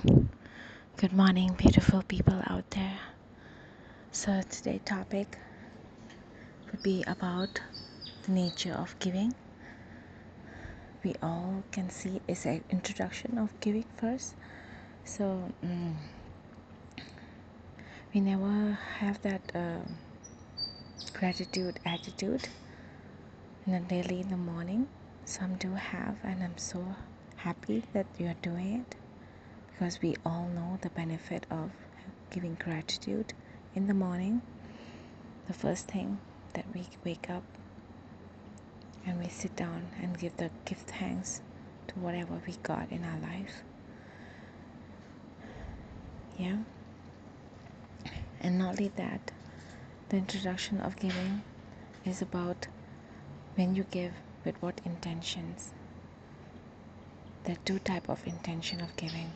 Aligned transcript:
Good 0.00 1.12
morning, 1.12 1.52
beautiful 1.58 2.02
people 2.02 2.40
out 2.46 2.70
there. 2.70 2.98
So, 4.12 4.40
today's 4.48 4.80
topic 4.86 5.36
would 6.70 6.82
be 6.82 7.04
about 7.06 7.60
the 8.22 8.32
nature 8.32 8.72
of 8.72 8.98
giving. 8.98 9.34
We 11.04 11.16
all 11.22 11.62
can 11.70 11.90
see 11.90 12.22
is 12.26 12.46
an 12.46 12.64
introduction 12.70 13.36
of 13.36 13.50
giving 13.60 13.84
first. 13.98 14.36
So, 15.04 15.52
mm, 15.62 15.92
we 18.14 18.22
never 18.22 18.78
have 19.00 19.20
that 19.20 19.42
uh, 19.54 19.80
gratitude 21.12 21.78
attitude 21.84 22.48
in 23.66 23.72
the 23.74 23.80
daily 23.80 24.22
in 24.22 24.30
the 24.30 24.38
morning. 24.38 24.88
Some 25.26 25.56
do 25.56 25.74
have, 25.74 26.16
and 26.24 26.42
I'm 26.42 26.56
so 26.56 26.82
happy 27.36 27.82
that 27.92 28.06
you 28.18 28.28
are 28.28 28.40
doing 28.40 28.80
it 28.80 28.99
because 29.80 30.02
we 30.02 30.14
all 30.26 30.46
know 30.54 30.78
the 30.82 30.90
benefit 30.90 31.46
of 31.50 31.70
giving 32.28 32.54
gratitude 32.62 33.32
in 33.74 33.86
the 33.86 33.94
morning. 33.94 34.42
The 35.46 35.54
first 35.54 35.88
thing 35.88 36.18
that 36.52 36.66
we 36.74 36.86
wake 37.02 37.30
up 37.30 37.42
and 39.06 39.18
we 39.18 39.30
sit 39.30 39.56
down 39.56 39.88
and 40.02 40.18
give 40.18 40.36
the 40.36 40.50
give 40.66 40.76
thanks 40.80 41.40
to 41.88 41.94
whatever 41.94 42.38
we 42.46 42.52
got 42.62 42.92
in 42.92 43.02
our 43.04 43.18
life. 43.20 43.62
Yeah. 46.38 46.58
And 48.42 48.58
not 48.58 48.72
only 48.72 48.88
that, 48.96 49.32
the 50.10 50.18
introduction 50.18 50.82
of 50.82 50.94
giving 50.96 51.42
is 52.04 52.20
about 52.20 52.66
when 53.54 53.74
you 53.74 53.86
give 53.90 54.12
with 54.44 54.60
what 54.60 54.78
intentions. 54.84 55.72
There 57.44 57.54
are 57.54 57.64
two 57.64 57.78
type 57.78 58.10
of 58.10 58.26
intention 58.26 58.82
of 58.82 58.94
giving 58.96 59.32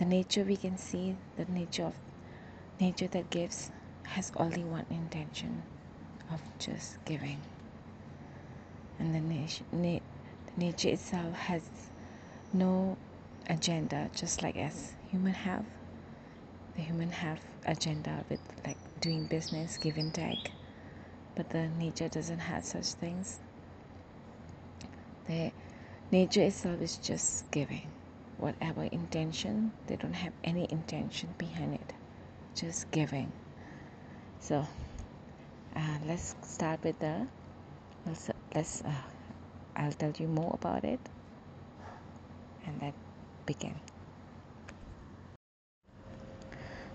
the 0.00 0.06
nature 0.06 0.44
we 0.44 0.56
can 0.56 0.78
see 0.78 1.14
the 1.36 1.44
nature 1.52 1.84
of 1.84 1.94
nature 2.80 3.06
that 3.08 3.28
gives 3.28 3.70
has 4.04 4.32
only 4.36 4.64
one 4.64 4.86
intention 4.90 5.62
of 6.32 6.40
just 6.58 7.04
giving. 7.04 7.38
And 8.98 9.14
the, 9.14 9.20
nat- 9.20 9.60
na- 9.72 10.00
the 10.46 10.64
nature 10.66 10.88
itself 10.88 11.34
has 11.34 11.68
no 12.54 12.96
agenda 13.50 14.08
just 14.16 14.42
like 14.42 14.56
as 14.56 14.94
human 15.10 15.34
have. 15.34 15.66
The 16.76 16.82
human 16.82 17.10
have 17.10 17.40
agenda 17.66 18.24
with 18.30 18.40
like 18.66 18.78
doing 19.02 19.26
business 19.26 19.76
give 19.76 19.98
and 19.98 20.14
take 20.14 20.52
but 21.36 21.50
the 21.50 21.68
nature 21.78 22.08
doesn't 22.08 22.38
have 22.38 22.64
such 22.64 22.86
things. 22.86 23.38
The 25.26 25.52
nature 26.10 26.42
itself 26.42 26.80
is 26.80 26.96
just 26.96 27.50
giving 27.50 27.89
whatever 28.40 28.84
intention 28.84 29.70
they 29.86 29.96
don't 29.96 30.14
have 30.14 30.32
any 30.42 30.66
intention 30.70 31.28
behind 31.38 31.74
it. 31.74 31.92
Just 32.54 32.90
giving. 32.90 33.30
So 34.40 34.66
uh, 35.76 35.98
let's 36.06 36.34
start 36.42 36.82
with 36.82 36.98
the 36.98 37.26
let's, 38.06 38.30
let's 38.54 38.82
uh, 38.84 38.90
i'll 39.76 39.92
tell 39.92 40.12
you 40.18 40.26
more 40.26 40.52
about 40.54 40.84
it 40.84 41.00
and 42.66 42.80
then 42.80 42.92
begin. 43.46 43.74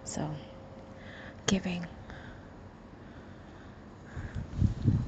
So 0.03 0.29
giving. 1.47 1.85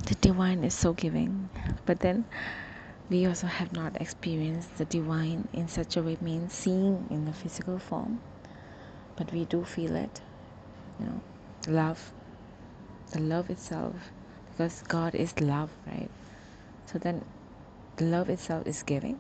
The 0.05 0.15
divine 0.15 0.63
is 0.63 0.73
so 0.73 0.93
giving. 0.93 1.49
But 1.85 1.99
then 1.99 2.25
we 3.09 3.25
also 3.25 3.47
have 3.47 3.71
not 3.71 4.01
experienced 4.01 4.77
the 4.77 4.85
divine 4.85 5.47
in 5.53 5.67
such 5.67 5.95
a 5.95 6.03
way 6.03 6.17
means 6.19 6.53
seeing 6.53 7.07
in 7.09 7.25
the 7.25 7.33
physical 7.33 7.79
form 7.79 8.19
but 9.15 9.31
we 9.31 9.45
do 9.45 9.63
feel 9.63 9.95
it 9.95 10.21
you 10.99 11.05
know 11.05 11.21
love 11.67 12.11
the 13.11 13.19
love 13.19 13.49
itself 13.49 13.95
because 14.49 14.81
god 14.87 15.15
is 15.15 15.39
love 15.39 15.71
right? 15.85 16.09
So 16.85 16.99
then 16.99 17.23
the 17.97 18.05
love 18.05 18.29
itself 18.29 18.65
is 18.67 18.83
giving. 18.83 19.19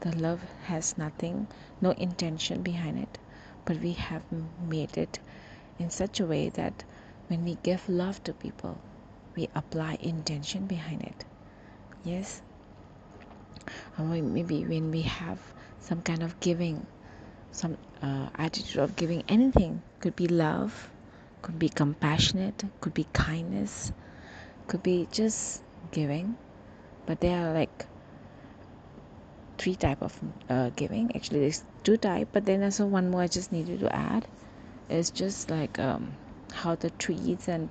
The 0.00 0.16
love 0.16 0.40
has 0.64 0.96
nothing 0.98 1.46
no 1.80 1.90
intention 1.90 2.62
behind 2.62 2.98
it 2.98 3.18
but 3.64 3.76
we 3.80 3.92
have 3.92 4.22
made 4.68 4.96
it 4.96 5.18
in 5.78 5.90
such 5.90 6.20
a 6.20 6.26
way 6.26 6.48
that 6.50 6.84
when 7.28 7.44
we 7.44 7.56
give 7.62 7.88
love 7.88 8.22
to 8.24 8.32
people 8.32 8.78
we 9.36 9.48
apply 9.54 9.98
intention 10.00 10.66
behind 10.66 11.02
it. 11.02 11.24
Yes 12.02 12.42
maybe 13.98 14.64
when 14.64 14.90
we 14.90 15.02
have 15.02 15.38
some 15.80 16.02
kind 16.02 16.22
of 16.22 16.38
giving 16.40 16.86
some 17.52 17.76
uh, 18.02 18.28
attitude 18.36 18.80
of 18.80 18.96
giving 18.96 19.22
anything 19.28 19.82
could 20.00 20.16
be 20.16 20.28
love 20.28 20.90
could 21.42 21.58
be 21.58 21.68
compassionate 21.68 22.62
could 22.80 22.94
be 22.94 23.06
kindness 23.12 23.92
could 24.70 24.82
be 24.84 25.08
just 25.10 25.62
giving. 25.90 26.36
But 27.06 27.20
there 27.20 27.36
are 27.44 27.52
like 27.52 27.86
three 29.58 29.74
type 29.74 30.00
of 30.00 30.16
uh, 30.48 30.70
giving. 30.76 31.10
Actually 31.16 31.40
there's 31.40 31.64
two 31.82 31.96
type 31.96 32.28
but 32.32 32.44
then 32.44 32.62
also 32.62 32.86
one 32.86 33.10
more 33.10 33.22
i 33.22 33.26
just 33.26 33.50
needed 33.50 33.80
to 33.80 33.94
add. 33.94 34.26
It's 34.88 35.10
just 35.10 35.50
like 35.50 35.78
um, 35.78 36.12
how 36.52 36.76
the 36.76 36.90
trees 36.90 37.48
and 37.48 37.68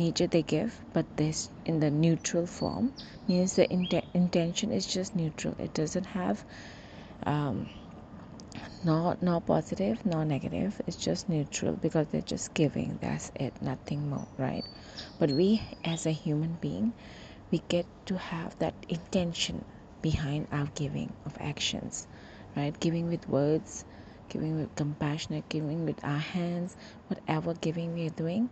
nature 0.00 0.26
they 0.26 0.42
give 0.42 0.80
but 0.94 1.06
this 1.16 1.50
in 1.66 1.80
the 1.80 1.90
neutral 1.90 2.46
form 2.46 2.92
means 3.28 3.54
the 3.54 3.70
int- 3.72 4.04
intention 4.14 4.72
is 4.72 4.86
just 4.86 5.14
neutral. 5.14 5.54
It 5.58 5.74
doesn't 5.74 6.06
have 6.06 6.44
um, 7.24 7.68
no 8.84 9.16
no 9.20 9.40
positive 9.40 10.04
no 10.06 10.22
negative. 10.24 10.80
It's 10.86 10.96
just 10.96 11.28
neutral 11.28 11.74
because 11.74 12.06
they're 12.08 12.30
just 12.34 12.54
giving. 12.54 12.98
That's 13.00 13.30
it. 13.34 13.60
Nothing 13.60 14.08
more 14.08 14.26
right? 14.38 14.64
But 15.18 15.30
we 15.30 15.62
as 15.84 16.06
a 16.06 16.10
human 16.12 16.54
being 16.60 16.92
we 17.50 17.58
get 17.68 17.86
to 18.06 18.16
have 18.16 18.58
that 18.58 18.74
intention 18.88 19.64
behind 20.02 20.48
our 20.52 20.68
giving 20.74 21.12
of 21.26 21.36
actions 21.40 22.06
right? 22.56 22.78
Giving 22.80 23.08
with 23.08 23.28
words 23.28 23.84
giving 24.28 24.56
with 24.60 24.74
compassionate 24.76 25.48
giving 25.48 25.84
with 25.84 26.02
our 26.04 26.18
hands 26.18 26.76
whatever 27.08 27.52
giving 27.54 27.94
we 27.94 28.06
are 28.06 28.16
doing 28.24 28.48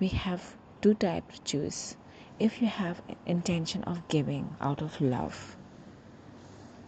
we 0.00 0.08
have 0.08 0.42
two 0.84 0.92
types 0.92 1.38
to 1.38 1.44
choose 1.44 1.96
if 2.38 2.60
you 2.60 2.68
have 2.68 3.00
intention 3.24 3.82
of 3.84 4.06
giving 4.08 4.54
out 4.60 4.82
of 4.82 5.00
love. 5.00 5.56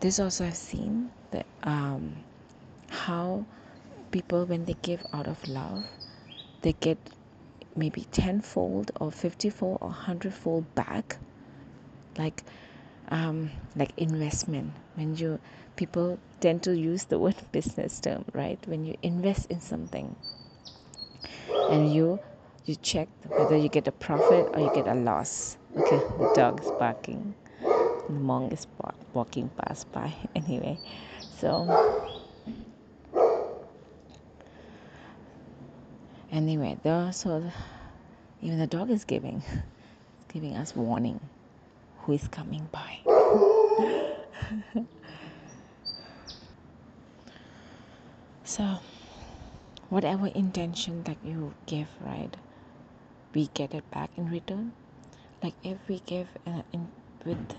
This 0.01 0.21
also 0.21 0.45
i've 0.45 0.55
seen 0.55 1.11
that 1.31 1.47
um, 1.63 2.17
how 2.91 3.47
people 4.11 4.45
when 4.45 4.67
they 4.67 4.77
give 4.83 5.07
out 5.15 5.27
of 5.27 5.49
love 5.49 5.87
they 6.61 6.75
get 6.75 6.99
maybe 7.75 8.07
tenfold 8.11 8.91
or 9.01 9.09
fiftyfold 9.11 9.79
or 9.81 9.91
hundredfold 9.91 10.75
back. 10.75 11.17
Like 12.19 12.43
um, 13.09 13.51
like 13.77 13.93
investment. 13.97 14.73
When 14.97 15.17
you 15.17 15.39
people 15.77 16.19
tend 16.41 16.63
to 16.65 16.77
use 16.77 17.05
the 17.05 17.19
word 17.19 17.37
business 17.53 17.99
term 18.01 18.27
right? 18.35 18.59
When 18.67 18.85
you 18.85 18.95
invest 19.03 19.51
in 19.51 19.63
something 19.63 20.15
and 21.71 21.91
you 21.91 22.21
you 22.67 22.75
check 22.75 23.09
whether 23.29 23.57
you 23.57 23.69
get 23.69 23.87
a 23.87 23.93
profit 23.93 24.49
or 24.53 24.61
you 24.61 24.71
get 24.75 24.87
a 24.89 24.95
loss. 24.95 25.57
Okay, 25.79 25.99
the 26.19 26.33
dog 26.35 26.61
is 26.61 26.71
barking. 26.79 27.35
The 27.61 28.13
monk 28.13 28.53
is 28.53 28.67
walking 29.15 29.51
past 29.57 29.91
by. 29.93 30.13
Anyway, 30.35 30.79
so 31.39 31.67
anyway, 36.31 36.77
the 36.83 37.13
so 37.13 37.51
even 38.43 38.59
the 38.59 38.67
dog 38.67 38.91
is 38.91 39.05
giving 39.05 39.43
giving 40.33 40.57
us 40.57 40.75
warning 40.75 41.21
who 42.01 42.13
is 42.15 42.27
coming 42.29 42.69
by. 42.73 42.99
so 48.45 48.79
whatever 49.89 50.27
intention 50.29 51.03
that 51.05 51.17
you 51.25 51.55
give, 51.67 51.89
right? 52.01 52.37
We 53.37 53.49
get 53.53 53.75
it 53.75 53.91
back 53.91 54.09
in 54.17 54.31
return. 54.31 54.73
Like 55.43 55.53
if 55.63 55.77
we 55.89 56.01
give 56.07 56.27
uh, 56.47 56.63
in, 56.73 56.89
with 57.23 57.55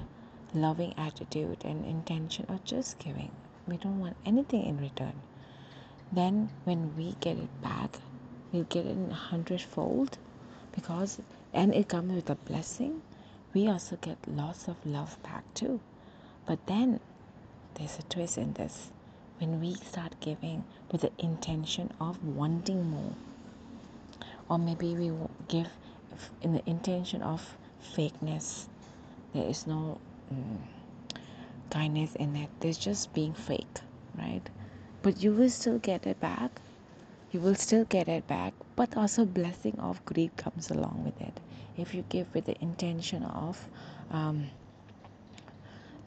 loving 0.56 0.96
attitude 0.98 1.64
and 1.64 1.86
intention 1.86 2.48
of 2.50 2.64
just 2.64 2.98
giving 2.98 3.30
we 3.68 3.78
don't 3.78 4.00
want 4.00 4.16
anything 4.26 4.66
in 4.66 4.80
return. 4.80 5.14
Then 6.12 6.50
when 6.64 6.98
we 6.98 7.16
get 7.20 7.38
it 7.38 7.62
back 7.62 8.00
we'll 8.52 8.64
get 8.64 8.88
it 8.88 8.98
in 8.98 9.12
a 9.12 9.22
hundredfold 9.30 10.18
because 10.72 11.22
and 11.54 11.76
it 11.76 11.88
comes 11.88 12.12
with 12.12 12.32
a 12.32 12.36
blessing 12.50 13.04
we 13.54 13.68
also 13.68 13.98
get 13.98 14.18
lots 14.28 14.68
of 14.68 14.84
love 14.84 15.22
back 15.22 15.44
too. 15.54 15.80
But 16.48 16.66
then 16.66 17.00
there's 17.76 18.00
a 18.00 18.04
twist 18.04 18.40
in 18.40 18.54
this. 18.54 18.90
When 19.38 19.62
we 19.62 19.76
start 19.76 20.20
giving 20.22 20.64
with 20.92 21.02
the 21.02 21.12
intention 21.20 21.92
of 22.02 22.26
wanting 22.26 22.90
more 22.90 23.14
or 24.50 24.58
maybe 24.58 24.96
we 24.96 25.12
give 25.48 25.68
in 26.42 26.54
the 26.54 26.70
intention 26.70 27.22
of 27.22 27.58
fakeness. 27.96 28.68
There 29.34 29.48
is 29.48 29.68
no 29.68 30.00
um, 30.32 30.60
kindness 31.70 32.16
in 32.16 32.36
it. 32.36 32.50
There's 32.60 32.78
just 32.78 33.14
being 33.14 33.34
fake 33.34 33.82
right? 34.18 34.42
But 35.02 35.22
you 35.22 35.32
will 35.32 35.50
still 35.50 35.78
get 35.78 36.08
it 36.08 36.20
back. 36.20 36.52
You 37.32 37.40
will 37.40 37.56
still 37.56 37.86
get 37.86 38.08
it 38.08 38.28
back. 38.28 38.54
But 38.76 38.98
also 38.98 39.26
blessing 39.26 39.78
of 39.80 40.04
greed 40.06 40.36
comes 40.38 40.72
along 40.72 41.04
with 41.06 41.22
it. 41.22 41.40
If 41.78 41.94
you 41.94 42.04
give 42.10 42.34
with 42.34 42.46
the 42.46 42.60
intention 42.62 43.24
of 43.24 43.64
um, 44.12 44.48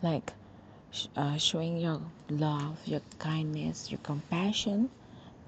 like 0.02 0.32
uh, 1.16 1.36
showing 1.36 1.76
your 1.76 2.00
love 2.28 2.78
your 2.84 3.00
kindness 3.18 3.90
your 3.92 4.00
compassion 4.02 4.90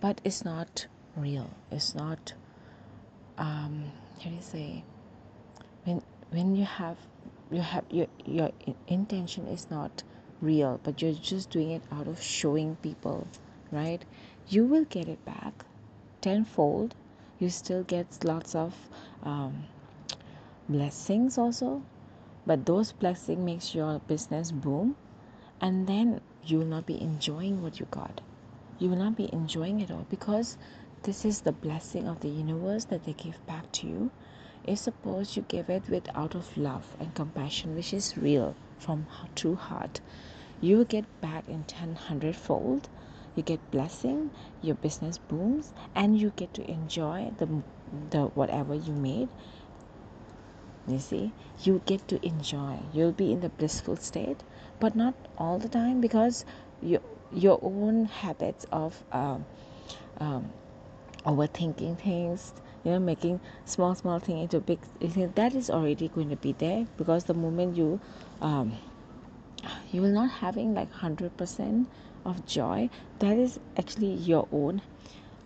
but 0.01 0.21
it's 0.25 0.45
not 0.45 0.87
real. 1.17 1.51
It's 1.71 1.95
not 1.95 2.33
um 3.39 3.93
how 4.23 4.31
do 4.31 4.37
you 4.37 4.43
say 4.43 4.83
when 5.85 6.03
when 6.31 6.55
you 6.57 6.65
have 6.65 6.97
you 7.51 7.61
have 7.61 7.85
your 7.91 8.07
your 8.25 8.51
intention 8.89 9.47
is 9.49 9.71
not 9.71 10.03
real 10.41 10.81
but 10.83 11.01
you're 11.03 11.13
just 11.13 11.51
doing 11.51 11.71
it 11.71 11.83
out 11.93 12.07
of 12.09 12.21
showing 12.23 12.77
people 12.77 13.27
right? 13.73 14.05
You 14.49 14.67
will 14.67 14.85
get 14.85 15.09
it 15.09 15.25
back 15.25 15.65
tenfold. 16.21 16.95
You 17.39 17.49
still 17.51 17.83
get 17.83 18.07
lots 18.25 18.55
of 18.55 18.75
um, 19.23 19.65
blessings 20.69 21.39
also 21.39 21.83
but 22.47 22.67
those 22.67 22.93
blessings 22.93 23.39
makes 23.39 23.75
your 23.75 24.01
business 24.07 24.51
boom 24.53 24.97
and 25.61 25.87
then 25.87 26.21
you 26.45 26.59
will 26.59 26.67
not 26.67 26.87
be 26.87 27.01
enjoying 27.01 27.63
what 27.63 27.79
you 27.81 27.87
got. 27.91 28.21
You 28.79 28.91
will 28.91 28.97
not 28.97 29.17
be 29.17 29.29
enjoying 29.33 29.81
it 29.81 29.91
all 29.91 30.07
because 30.11 30.57
this 31.03 31.25
is 31.25 31.41
the 31.41 31.53
blessing 31.53 32.07
of 32.09 32.21
the 32.21 32.29
universe 32.29 32.85
that 32.87 33.05
they 33.05 33.13
give 33.13 33.45
back 33.47 33.71
to 33.73 33.87
you. 33.87 34.11
If 34.65 34.79
suppose 34.79 35.37
you 35.37 35.45
give 35.49 35.69
it 35.69 35.89
with 35.89 36.09
out 36.15 36.35
of 36.35 36.57
love 36.57 36.97
and 37.01 37.15
compassion 37.15 37.75
which 37.75 37.93
is 37.93 38.17
real 38.17 38.55
from 38.79 39.07
true 39.35 39.57
heart 39.57 40.01
you 40.61 40.77
will 40.77 40.85
get 40.85 41.05
back 41.21 41.49
in 41.49 41.65
10 41.65 41.97
hundred 41.97 42.37
fold 42.37 42.89
you 43.35 43.43
get 43.43 43.71
blessing 43.73 44.31
your 44.63 44.77
business 44.77 45.19
booms 45.19 45.73
and 45.95 46.19
you 46.19 46.33
get 46.37 46.55
to 46.55 46.71
enjoy 46.71 47.31
the 47.39 47.49
the 48.11 48.23
whatever 48.27 48.75
you 48.75 48.93
made. 48.93 49.29
You 50.87 50.99
see 50.99 51.33
you 51.63 51.83
get 51.85 52.07
to 52.09 52.25
enjoy. 52.25 52.79
You'll 52.93 53.13
be 53.13 53.33
in 53.33 53.41
the 53.41 53.49
blissful 53.49 53.97
state 53.97 54.43
but 54.79 54.95
not 54.95 55.15
all 55.37 55.59
the 55.59 55.69
time 55.69 56.01
because 56.01 56.45
your 56.81 57.01
your 57.33 57.59
own 57.63 58.05
habits 58.05 58.67
of 58.71 59.03
um, 59.11 59.45
um, 60.21 60.53
overthinking 61.25 61.99
things 61.99 62.53
you 62.85 62.91
know 62.91 62.99
making 62.99 63.41
small 63.65 63.95
small 63.95 64.19
thing 64.19 64.39
into 64.39 64.61
big 64.61 64.79
that 65.35 65.55
is 65.55 65.71
already 65.71 66.09
going 66.09 66.31
to 66.31 66.37
be 66.37 66.53
there 66.53 66.87
because 66.97 67.25
the 67.25 67.35
moment 67.35 67.77
you 67.77 68.01
um, 68.41 68.73
you 69.93 70.01
will 70.03 70.11
not 70.13 70.31
having 70.31 70.75
like 70.75 70.91
100% 70.91 71.87
of 72.25 72.47
joy 72.47 72.89
that 73.21 73.37
is 73.37 73.59
actually 73.77 74.13
your 74.15 74.49
own 74.53 74.81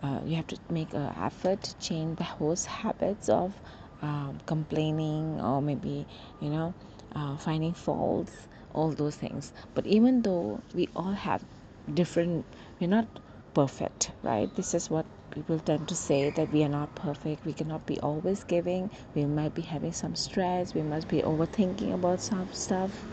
uh, 0.03 0.19
you 0.25 0.35
have 0.35 0.47
to 0.47 0.57
make 0.69 0.93
an 0.93 1.11
effort 1.21 1.61
to 1.63 1.75
change 1.77 2.19
those 2.39 2.65
habits 2.65 3.29
of 3.29 3.53
um, 4.01 4.37
complaining 4.45 5.39
or 5.41 5.61
maybe 5.61 6.05
you 6.41 6.49
know 6.49 6.73
uh, 7.15 7.35
finding 7.37 7.73
faults 7.73 8.47
all 8.73 8.91
those 8.91 9.15
things. 9.15 9.51
But 9.73 9.87
even 9.87 10.21
though 10.21 10.61
we 10.75 10.87
all 10.95 11.13
have 11.13 11.43
different 11.91 12.45
we're 12.79 12.89
not 12.89 13.07
perfect 13.53 14.11
right? 14.23 14.53
This 14.55 14.73
is 14.73 14.89
what 14.89 15.05
people 15.31 15.59
tend 15.59 15.87
to 15.89 15.95
say 15.95 16.29
that 16.29 16.51
we 16.51 16.63
are 16.63 16.69
not 16.69 16.93
perfect. 16.95 17.45
We 17.45 17.53
cannot 17.53 17.85
be 17.85 17.99
always 17.99 18.43
giving. 18.43 18.89
We 19.15 19.25
might 19.25 19.53
be 19.55 19.61
having 19.61 19.93
some 19.93 20.15
stress. 20.15 20.73
We 20.73 20.81
must 20.81 21.07
be 21.07 21.21
overthinking 21.21 21.93
about 21.93 22.21
some 22.21 22.49
stuff. 22.53 23.05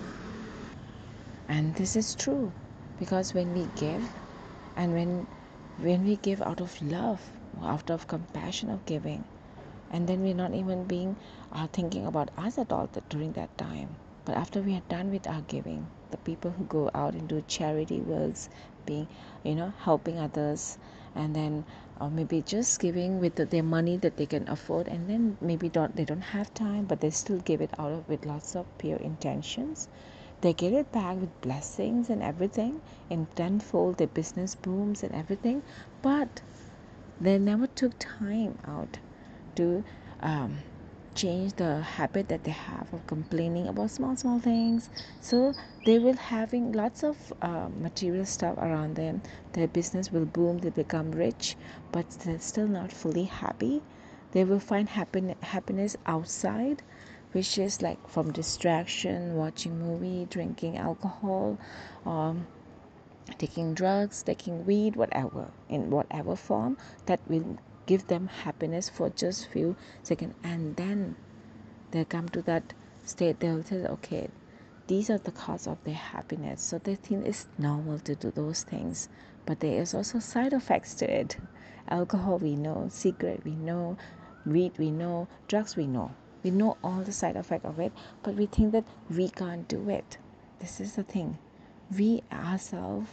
And 1.49 1.75
this 1.75 1.96
is 1.96 2.14
true. 2.14 2.52
Because 2.99 3.34
when 3.34 3.52
we 3.55 3.69
give 3.76 4.08
and 4.76 4.93
when 4.93 5.26
when 5.78 6.05
we 6.05 6.16
give 6.16 6.40
out 6.43 6.61
of 6.61 6.81
love 6.82 7.20
out 7.62 7.90
of 7.90 8.06
compassion 8.06 8.70
of 8.70 8.84
giving 8.87 9.25
and 9.90 10.08
then 10.08 10.22
we're 10.22 10.34
not 10.34 10.55
even 10.55 10.84
being 10.84 11.17
uh, 11.52 11.67
thinking 11.69 12.06
about 12.06 12.31
us 12.38 12.58
at 12.58 12.72
all 12.72 12.88
during 13.10 13.32
that 13.32 13.56
time. 13.58 13.88
But 14.25 14.37
after 14.37 14.60
we 14.60 14.75
are 14.75 14.82
done 14.88 15.10
with 15.10 15.26
our 15.26 15.43
giving 15.43 15.87
the 16.10 16.17
people 16.19 16.50
who 16.52 16.64
go 16.64 16.90
out 16.94 17.14
and 17.14 17.28
do 17.28 17.43
charity 17.49 18.00
works 18.00 18.49
being 18.87 19.08
you 19.43 19.55
know 19.55 19.72
helping 19.81 20.19
others 20.19 20.78
and 21.14 21.34
then 21.34 21.64
or 22.00 22.11
maybe 22.11 22.43
just 22.43 22.81
giving 22.81 23.20
with 23.20 23.37
the, 23.37 23.44
their 23.46 23.62
money 23.62 23.96
that 23.96 24.17
they 24.17 24.26
can 24.26 24.49
afford 24.49 24.88
and 24.88 25.08
then 25.08 25.37
maybe 25.41 25.69
don't 25.69 25.94
they 25.96 26.05
don't 26.05 26.20
have 26.20 26.52
time 26.55 26.85
but 26.85 27.00
they 27.00 27.11
still 27.11 27.38
give 27.38 27.61
it 27.61 27.70
out 27.79 27.93
of 27.93 28.08
with 28.08 28.26
lots 28.26 28.56
of 28.56 28.67
pure 28.79 28.99
intentions. 28.99 29.88
They 30.41 30.52
get 30.52 30.73
it 30.73 30.93
back 30.93 31.17
with 31.20 31.41
blessings 31.41 32.11
and 32.11 32.23
everything 32.23 32.81
in 33.11 33.26
tenfold 33.35 33.99
their 33.99 34.08
business 34.08 34.55
booms 34.55 35.02
and 35.02 35.14
everything. 35.14 35.62
But 36.02 36.43
they 37.20 37.38
never 37.38 37.67
took 37.67 37.99
time 37.99 38.58
out 38.67 38.99
to 39.56 39.85
um, 40.20 40.58
change 41.14 41.55
the 41.55 41.81
habit 41.82 42.28
that 42.28 42.44
they 42.44 42.50
have 42.50 42.93
of 42.93 43.06
complaining 43.06 43.66
about 43.69 43.90
small 43.90 44.16
small 44.16 44.38
things. 44.40 44.88
So 45.20 45.55
they 45.84 45.99
will 45.99 46.16
having 46.16 46.72
lots 46.72 47.02
of 47.02 47.32
uh, 47.43 47.69
material 47.81 48.25
stuff 48.26 48.56
around 48.58 48.96
them. 48.96 49.22
Their 49.52 49.69
business 49.69 50.11
will 50.12 50.26
boom 50.26 50.58
they 50.58 50.70
become 50.70 51.12
rich 51.12 51.56
but 51.93 52.08
they're 52.11 52.38
still 52.40 52.69
not 52.69 52.93
fully 52.93 53.25
happy. 53.25 53.82
They 54.32 54.44
will 54.44 54.61
find 54.61 54.88
happen- 54.88 55.34
happiness 55.43 55.96
outside 56.06 56.82
which 57.32 57.58
is 57.58 57.82
like 57.82 58.06
from 58.08 58.32
distraction 58.32 59.37
watching 59.37 59.78
movie 59.78 60.26
drinking 60.31 60.76
alcohol 60.78 61.58
um, 62.06 62.46
taking 63.38 63.75
drugs 63.75 64.22
taking 64.22 64.64
weed 64.67 64.96
whatever 64.96 65.50
in 65.69 65.90
whatever 65.90 66.37
form 66.37 66.76
that 67.06 67.20
will 67.28 67.56
give 67.86 68.06
them 68.06 68.28
happiness 68.28 68.88
for 68.88 69.10
just 69.10 69.48
few 69.48 69.76
seconds 70.02 70.34
and 70.42 70.76
then 70.76 71.16
they 71.90 72.04
come 72.04 72.28
to 72.28 72.42
that 72.42 72.72
state 73.04 73.40
they'll 73.40 73.62
say 73.62 73.84
okay 73.86 74.28
these 74.86 75.08
are 75.08 75.16
the 75.16 75.32
cause 75.32 75.66
of 75.66 75.82
their 75.84 75.94
happiness. 75.94 76.60
So 76.60 76.76
they 76.78 76.94
think 76.94 77.25
it's 77.26 77.46
normal 77.56 77.98
to 78.00 78.14
do 78.14 78.31
those 78.31 78.64
things 78.64 79.08
but 79.46 79.60
there 79.60 79.81
is 79.81 79.94
also 79.94 80.19
side 80.19 80.52
effects 80.52 80.94
to 80.96 81.10
it. 81.10 81.38
Alcohol 81.88 82.38
we 82.38 82.54
know. 82.54 82.88
Cigarette 82.90 83.44
we 83.44 83.52
know. 83.52 83.96
Weed 84.44 84.72
we 84.76 84.90
know. 84.90 85.26
Drugs 85.48 85.75
we 85.75 85.86
know. 85.86 86.14
We 86.42 86.50
know 86.50 86.76
all 86.84 87.00
the 87.00 87.12
side 87.12 87.36
effect 87.36 87.64
of 87.64 87.81
it 87.81 87.92
but 88.22 88.34
we 88.34 88.44
think 88.44 88.72
that 88.72 88.84
we 89.08 89.31
can't 89.31 89.66
do 89.69 89.88
it. 89.88 90.19
This 90.58 90.81
is 90.81 90.96
the 90.96 91.02
thing. 91.02 91.38
We 91.96 92.22
ourselves 92.31 93.08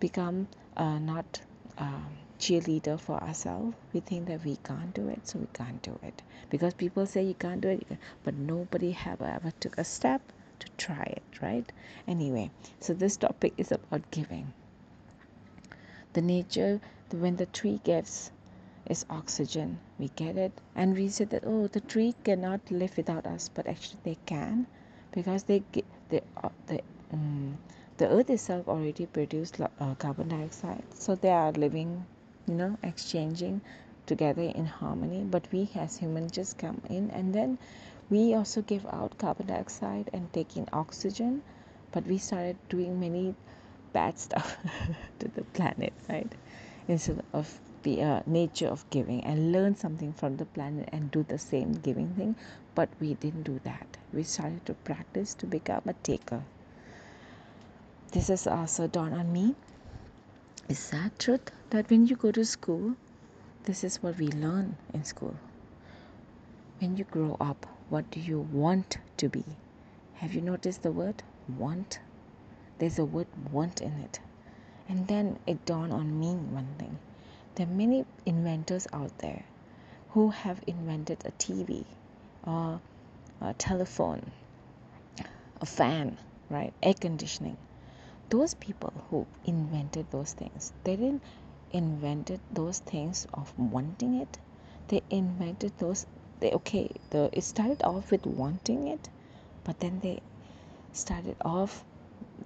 become 0.00 0.48
uh, 0.76 0.98
not 0.98 1.40
um, 1.78 2.10
cheerleader 2.44 2.98
for 2.98 3.22
ourselves 3.22 3.74
we 3.92 4.00
think 4.00 4.26
that 4.26 4.44
we 4.44 4.56
can't 4.68 4.94
do 4.94 5.08
it 5.08 5.28
so 5.28 5.38
we 5.38 5.48
can't 5.52 5.82
do 5.82 5.98
it 6.02 6.22
because 6.48 6.74
people 6.74 7.06
say 7.06 7.22
you 7.22 7.34
can't 7.34 7.60
do 7.60 7.68
it 7.68 7.86
but 8.24 8.34
nobody 8.34 8.90
have 8.92 9.20
ever 9.22 9.52
took 9.60 9.78
a 9.78 9.84
step 9.84 10.20
to 10.58 10.66
try 10.76 11.02
it 11.18 11.42
right 11.42 11.72
anyway 12.08 12.50
so 12.80 12.94
this 12.94 13.16
topic 13.16 13.52
is 13.56 13.70
about 13.72 14.10
giving 14.10 14.52
the 16.14 16.22
nature 16.22 16.80
when 17.12 17.36
the 17.36 17.46
tree 17.46 17.80
gives 17.84 18.30
is 18.90 19.06
oxygen. 19.08 19.78
We 19.98 20.08
get 20.16 20.36
it. 20.36 20.52
And 20.74 20.96
we 20.96 21.08
said 21.08 21.30
that, 21.30 21.44
oh, 21.46 21.68
the 21.68 21.80
tree 21.80 22.14
cannot 22.24 22.60
live 22.70 22.96
without 22.96 23.26
us, 23.26 23.48
but 23.48 23.66
actually 23.66 24.00
they 24.02 24.18
can 24.26 24.66
because 25.12 25.44
they 25.44 25.62
get 25.72 25.84
the, 26.08 26.22
uh, 26.42 26.48
the, 26.66 26.80
um, 27.12 27.58
the 27.98 28.08
earth 28.08 28.30
itself 28.30 28.68
already 28.68 29.06
produced 29.06 29.60
uh, 29.60 29.94
carbon 29.94 30.28
dioxide. 30.28 30.82
So 30.94 31.14
they 31.14 31.30
are 31.30 31.52
living, 31.52 32.04
you 32.46 32.54
know, 32.54 32.76
exchanging 32.82 33.60
together 34.06 34.42
in 34.42 34.66
harmony. 34.66 35.22
But 35.22 35.46
we 35.52 35.68
as 35.74 35.96
humans 35.96 36.32
just 36.32 36.58
come 36.58 36.80
in 36.88 37.10
and 37.10 37.34
then 37.34 37.58
we 38.08 38.34
also 38.34 38.62
give 38.62 38.86
out 38.86 39.18
carbon 39.18 39.46
dioxide 39.46 40.10
and 40.12 40.32
take 40.32 40.56
in 40.56 40.66
oxygen. 40.72 41.42
But 41.92 42.06
we 42.06 42.18
started 42.18 42.56
doing 42.68 43.00
many 43.00 43.34
bad 43.92 44.18
stuff 44.18 44.56
to 45.18 45.28
the 45.28 45.42
planet, 45.42 45.92
right? 46.08 46.32
Instead 46.88 47.22
of 47.32 47.60
the 47.82 48.02
uh, 48.02 48.20
nature 48.26 48.66
of 48.66 48.88
giving 48.90 49.24
and 49.24 49.52
learn 49.52 49.74
something 49.76 50.12
from 50.12 50.36
the 50.36 50.44
planet 50.44 50.88
and 50.92 51.10
do 51.10 51.24
the 51.28 51.38
same 51.38 51.72
giving 51.72 52.08
thing 52.14 52.34
but 52.74 52.88
we 53.00 53.14
didn't 53.14 53.42
do 53.42 53.58
that 53.64 53.96
we 54.12 54.22
started 54.22 54.64
to 54.66 54.74
practice 54.74 55.34
to 55.34 55.46
become 55.46 55.82
a 55.86 55.94
taker 56.02 56.42
this 58.12 58.28
is 58.28 58.46
also 58.46 58.86
dawned 58.86 59.14
on 59.14 59.32
me 59.32 59.54
is 60.70 60.90
that 60.90 61.18
truth? 61.18 61.50
That 61.70 61.90
when 61.90 62.06
you 62.06 62.14
go 62.14 62.30
to 62.30 62.44
school 62.44 62.94
this 63.64 63.82
is 63.82 64.00
what 64.02 64.18
we 64.18 64.28
learn 64.28 64.76
in 64.94 65.04
school. 65.04 65.34
When 66.78 66.96
you 66.96 67.02
grow 67.02 67.36
up 67.40 67.66
what 67.88 68.08
do 68.12 68.20
you 68.20 68.38
want 68.38 68.98
to 69.16 69.28
be? 69.28 69.44
Have 70.14 70.32
you 70.32 70.40
noticed 70.40 70.84
the 70.84 70.92
word 70.92 71.24
want? 71.58 71.98
There's 72.78 73.00
a 73.00 73.04
word 73.04 73.26
want 73.50 73.80
in 73.80 73.92
it. 73.98 74.20
And 74.88 75.08
then 75.08 75.40
it 75.44 75.66
dawned 75.66 75.92
on 75.92 76.20
me 76.20 76.34
one 76.34 76.68
thing. 76.78 76.98
There 77.56 77.66
are 77.66 77.70
many 77.70 78.04
inventors 78.24 78.86
out 78.92 79.18
there 79.18 79.42
who 80.10 80.30
have 80.30 80.62
invented 80.68 81.18
a 81.24 81.32
TV 81.32 81.84
or 82.44 82.80
a 83.40 83.54
telephone, 83.54 84.30
a 85.60 85.66
fan, 85.66 86.16
right? 86.48 86.72
Air 86.80 86.94
conditioning. 86.94 87.56
Those 88.30 88.54
people 88.54 88.92
who 89.10 89.26
invented 89.44 90.06
those 90.10 90.32
things 90.32 90.72
they 90.84 90.96
didn't 90.96 91.22
invented 91.72 92.40
those 92.52 92.80
things 92.80 93.26
of 93.32 93.52
wanting 93.56 94.20
it. 94.20 94.38
They 94.88 95.02
invented 95.10 95.72
those 95.78 96.06
they 96.40 96.50
okay 96.52 96.90
the 97.10 97.30
it 97.32 97.44
started 97.44 97.82
off 97.84 98.10
with 98.10 98.26
wanting 98.26 98.88
it 98.88 99.08
but 99.62 99.78
then 99.78 100.00
they 100.00 100.20
started 100.92 101.36
off 101.44 101.84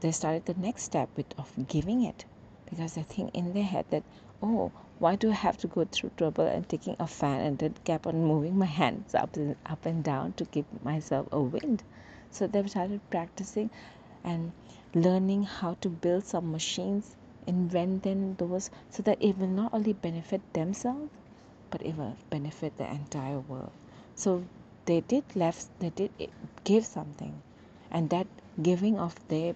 they 0.01 0.13
started 0.13 0.45
the 0.45 0.55
next 0.55 0.83
step 0.83 1.09
with 1.17 1.27
of 1.39 1.51
giving 1.69 2.03
it. 2.03 2.25
Because 2.69 2.95
they 2.95 3.03
think 3.03 3.35
in 3.35 3.55
their 3.55 3.65
head 3.65 3.87
that 3.91 4.03
oh 4.43 4.73
why 4.99 5.17
do 5.17 5.31
I 5.31 5.35
have 5.35 5.57
to 5.59 5.67
go 5.67 5.85
through 5.85 6.11
trouble 6.17 6.47
and 6.47 6.69
taking 6.69 6.97
a 6.99 7.07
fan 7.07 7.41
and 7.41 7.59
then 7.59 7.75
kept 7.85 8.07
on 8.07 8.25
moving 8.25 8.59
my 8.59 8.67
hands 8.67 9.15
up 9.15 9.37
and 9.37 9.57
up 9.67 9.87
and 9.87 10.05
down 10.05 10.35
to 10.35 10.45
give 10.45 10.67
myself 10.85 11.29
a 11.33 11.41
wind? 11.41 11.83
So 12.31 12.47
they 12.47 12.67
started 12.67 13.01
practicing 13.11 13.71
and 14.23 14.53
learning 14.95 15.43
how 15.43 15.75
to 15.81 15.89
build 15.89 16.25
some 16.25 16.53
machines 16.53 17.17
inventing 17.47 18.35
those 18.37 18.71
so 18.91 19.03
that 19.03 19.21
it 19.23 19.37
will 19.39 19.49
not 19.49 19.73
only 19.75 19.93
benefit 19.93 20.41
themselves 20.55 21.11
but 21.71 21.83
it 21.83 21.97
will 21.97 22.17
benefit 22.31 22.77
the 22.79 22.89
entire 22.91 23.39
world. 23.41 23.73
So 24.15 24.45
they 24.87 25.01
did 25.01 25.25
left 25.35 25.67
they 25.81 25.91
did 25.91 26.11
give 26.65 26.87
something 26.87 27.43
and 27.91 28.09
that 28.11 28.27
giving 28.63 28.99
of 28.99 29.15
their 29.29 29.55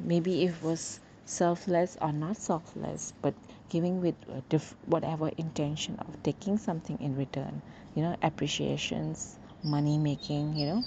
maybe 0.00 0.44
it 0.44 0.62
was 0.62 1.00
selfless 1.24 1.96
or 2.00 2.12
not 2.12 2.36
selfless 2.36 3.12
but 3.22 3.34
giving 3.68 4.00
with 4.00 4.14
whatever 4.86 5.28
intention 5.36 5.96
of 6.00 6.22
taking 6.22 6.56
something 6.58 6.98
in 7.00 7.14
return 7.16 7.60
you 7.94 8.02
know 8.02 8.16
appreciations 8.22 9.38
money 9.62 9.98
making 9.98 10.56
you 10.56 10.66
know 10.66 10.84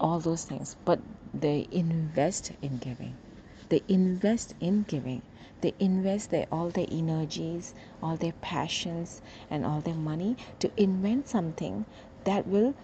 all 0.00 0.20
those 0.20 0.44
things. 0.44 0.76
But 0.84 1.00
they 1.34 1.68
invest 1.70 2.52
in 2.62 2.78
giving. 2.78 3.14
They 3.68 3.82
invest 3.88 4.54
in 4.60 4.84
giving. 4.84 5.22
They 5.60 5.74
invest 5.78 6.30
their 6.30 6.46
all 6.52 6.70
their 6.70 6.86
energies 6.90 7.74
all 8.02 8.16
their 8.16 8.32
passions 8.40 9.20
and 9.50 9.66
all 9.66 9.80
their 9.80 9.94
money 9.94 10.36
to 10.60 10.70
invent 10.76 11.28
something 11.28 11.84
that 12.24 12.46
will 12.46 12.74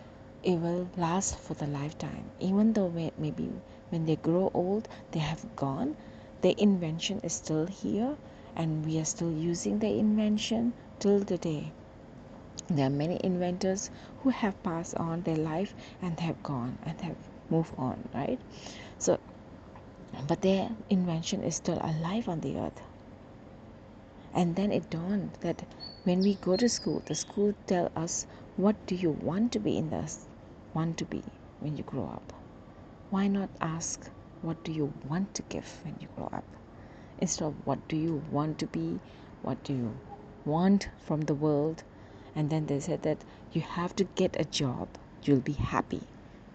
it 0.43 0.57
will 0.57 0.89
last 0.97 1.39
for 1.39 1.55
the 1.55 1.67
lifetime. 1.67 2.25
Even 2.41 2.73
though 2.73 2.91
maybe 3.17 3.51
when 3.91 4.07
they 4.07 4.17
grow 4.17 4.51
old 4.53 4.89
they 5.13 5.21
have 5.21 5.57
gone 5.57 5.97
their 6.43 6.55
invention 6.59 7.21
is 7.23 7.33
still 7.33 7.67
here 7.67 8.17
and 8.57 8.85
we 8.85 8.99
are 8.99 9.05
still 9.05 9.33
using 9.33 9.79
the 9.79 9.99
invention 9.99 10.75
till 10.99 11.21
the 11.21 11.39
day. 11.39 11.73
There 12.69 12.87
are 12.87 12.91
many 12.91 13.19
inventors 13.23 13.91
who 14.23 14.31
have 14.31 14.63
passed 14.63 14.95
on 14.97 15.23
their 15.23 15.37
life 15.37 15.75
and 16.03 16.19
have 16.21 16.43
gone 16.43 16.79
and 16.85 17.01
have 17.01 17.17
moved 17.51 17.73
on 17.77 18.09
right? 18.15 18.41
So 18.99 19.19
but 20.29 20.43
their 20.43 20.71
invention 20.89 21.43
is 21.43 21.57
still 21.57 21.79
alive 21.83 22.29
on 22.29 22.41
the 22.41 22.57
earth. 22.57 22.81
And 24.33 24.55
then 24.57 24.71
it 24.71 24.89
dawned 24.89 25.33
that 25.41 25.67
when 26.05 26.21
we 26.21 26.35
go 26.35 26.57
to 26.57 26.69
school 26.69 27.03
the 27.05 27.15
school 27.15 27.55
tell 27.67 27.91
us 27.97 28.27
what 28.57 28.77
do 28.87 28.95
you 28.95 29.11
want 29.11 29.53
to 29.53 29.59
be 29.59 29.77
in 29.77 29.91
this 29.91 30.27
want 30.73 30.97
to 30.99 31.05
be 31.05 31.23
when 31.61 31.77
you 31.77 31.83
grow 31.83 32.05
up? 32.05 32.33
Why 33.11 33.27
not 33.27 33.51
ask 33.61 34.09
what 34.43 34.63
do 34.63 34.73
you 34.73 34.93
want 35.09 35.35
to 35.35 35.43
give 35.43 35.81
when 35.85 35.97
you 36.01 36.09
grow 36.17 36.31
up? 36.33 36.45
Instead 37.19 37.47
of 37.47 37.67
what 37.67 37.87
do 37.89 37.97
you 37.97 38.23
want 38.31 38.59
to 38.61 38.67
be 38.67 39.01
what 39.43 39.63
do 39.65 39.73
you 39.75 39.95
want 40.45 40.89
from 41.05 41.23
the 41.23 41.35
world? 41.35 41.83
And 42.35 42.51
then 42.51 42.67
they 42.67 42.81
said 42.81 43.03
that 43.03 43.19
you 43.53 43.61
have 43.61 43.95
to 43.97 44.05
get 44.05 44.41
a 44.41 44.45
job. 44.45 44.89
You'll 45.25 45.41
be 45.41 45.53
happy 45.53 46.03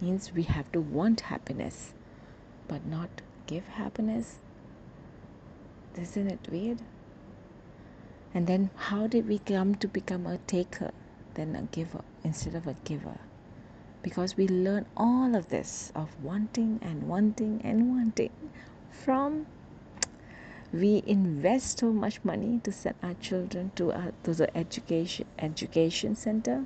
means 0.02 0.34
we 0.34 0.44
have 0.44 0.72
to 0.72 0.82
want 0.82 1.22
happiness 1.22 1.94
but 2.68 2.86
not 2.86 3.10
give 3.48 3.68
happiness. 3.68 4.38
Isn't 5.96 6.32
it 6.32 6.48
weird? 6.52 6.80
And 8.34 8.46
then 8.46 8.70
how 8.76 9.08
did 9.08 9.28
we 9.28 9.40
come 9.40 9.76
to 9.76 9.88
become 9.88 10.28
a 10.28 10.38
taker 10.38 10.92
than 11.34 11.56
a 11.56 11.64
giver 11.64 12.04
instead 12.24 12.56
of 12.56 12.68
a 12.68 12.76
giver? 12.84 13.18
Because 14.04 14.38
we 14.38 14.48
learn 14.48 14.86
all 14.96 15.36
of 15.36 15.50
this 15.50 15.92
of 15.96 16.24
wanting 16.24 16.80
and 16.84 17.08
wanting 17.10 17.62
and 17.64 17.90
wanting 17.90 18.32
from 18.92 19.48
we 20.72 21.02
invest 21.08 21.80
so 21.80 21.92
much 21.92 22.24
money 22.24 22.60
to 22.64 22.72
send 22.72 22.96
our 23.02 23.16
children 23.16 23.72
to, 23.76 23.92
our, 23.92 24.14
to 24.24 24.34
the 24.36 24.56
education 24.56 25.26
education 25.40 26.16
center 26.16 26.66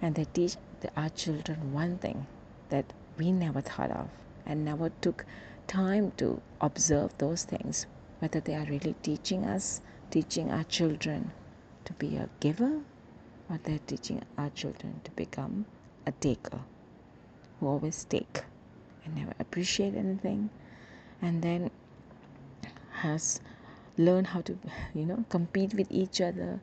and 0.00 0.14
they 0.14 0.24
teach 0.26 0.54
the, 0.80 0.90
our 0.96 1.08
children 1.08 1.72
one 1.72 1.98
thing 1.98 2.26
that 2.70 2.92
we 3.18 3.32
never 3.32 3.60
thought 3.60 3.90
of 3.90 4.08
and 4.46 4.64
never 4.64 4.90
took 5.00 5.24
time 5.66 6.12
to 6.16 6.40
observe 6.60 7.16
those 7.18 7.44
things 7.44 7.86
whether 8.20 8.40
they 8.40 8.54
are 8.54 8.64
really 8.66 8.94
teaching 9.02 9.44
us 9.44 9.80
teaching 10.10 10.50
our 10.50 10.64
children 10.64 11.30
to 11.84 11.92
be 11.94 12.16
a 12.16 12.28
giver 12.40 12.80
or 13.50 13.58
they're 13.64 13.78
teaching 13.86 14.22
our 14.36 14.50
children 14.50 15.00
to 15.04 15.10
become 15.12 15.64
a 16.06 16.12
taker 16.12 16.60
who 17.60 17.66
always 17.66 18.04
take 18.04 18.42
and 19.04 19.14
never 19.16 19.34
appreciate 19.38 19.94
anything 19.94 20.50
and 21.22 21.42
then 21.42 21.70
has 22.92 23.40
learned 23.96 24.26
how 24.26 24.40
to 24.40 24.58
you 24.94 25.04
know 25.04 25.24
compete 25.28 25.74
with 25.74 25.90
each 25.90 26.20
other 26.20 26.60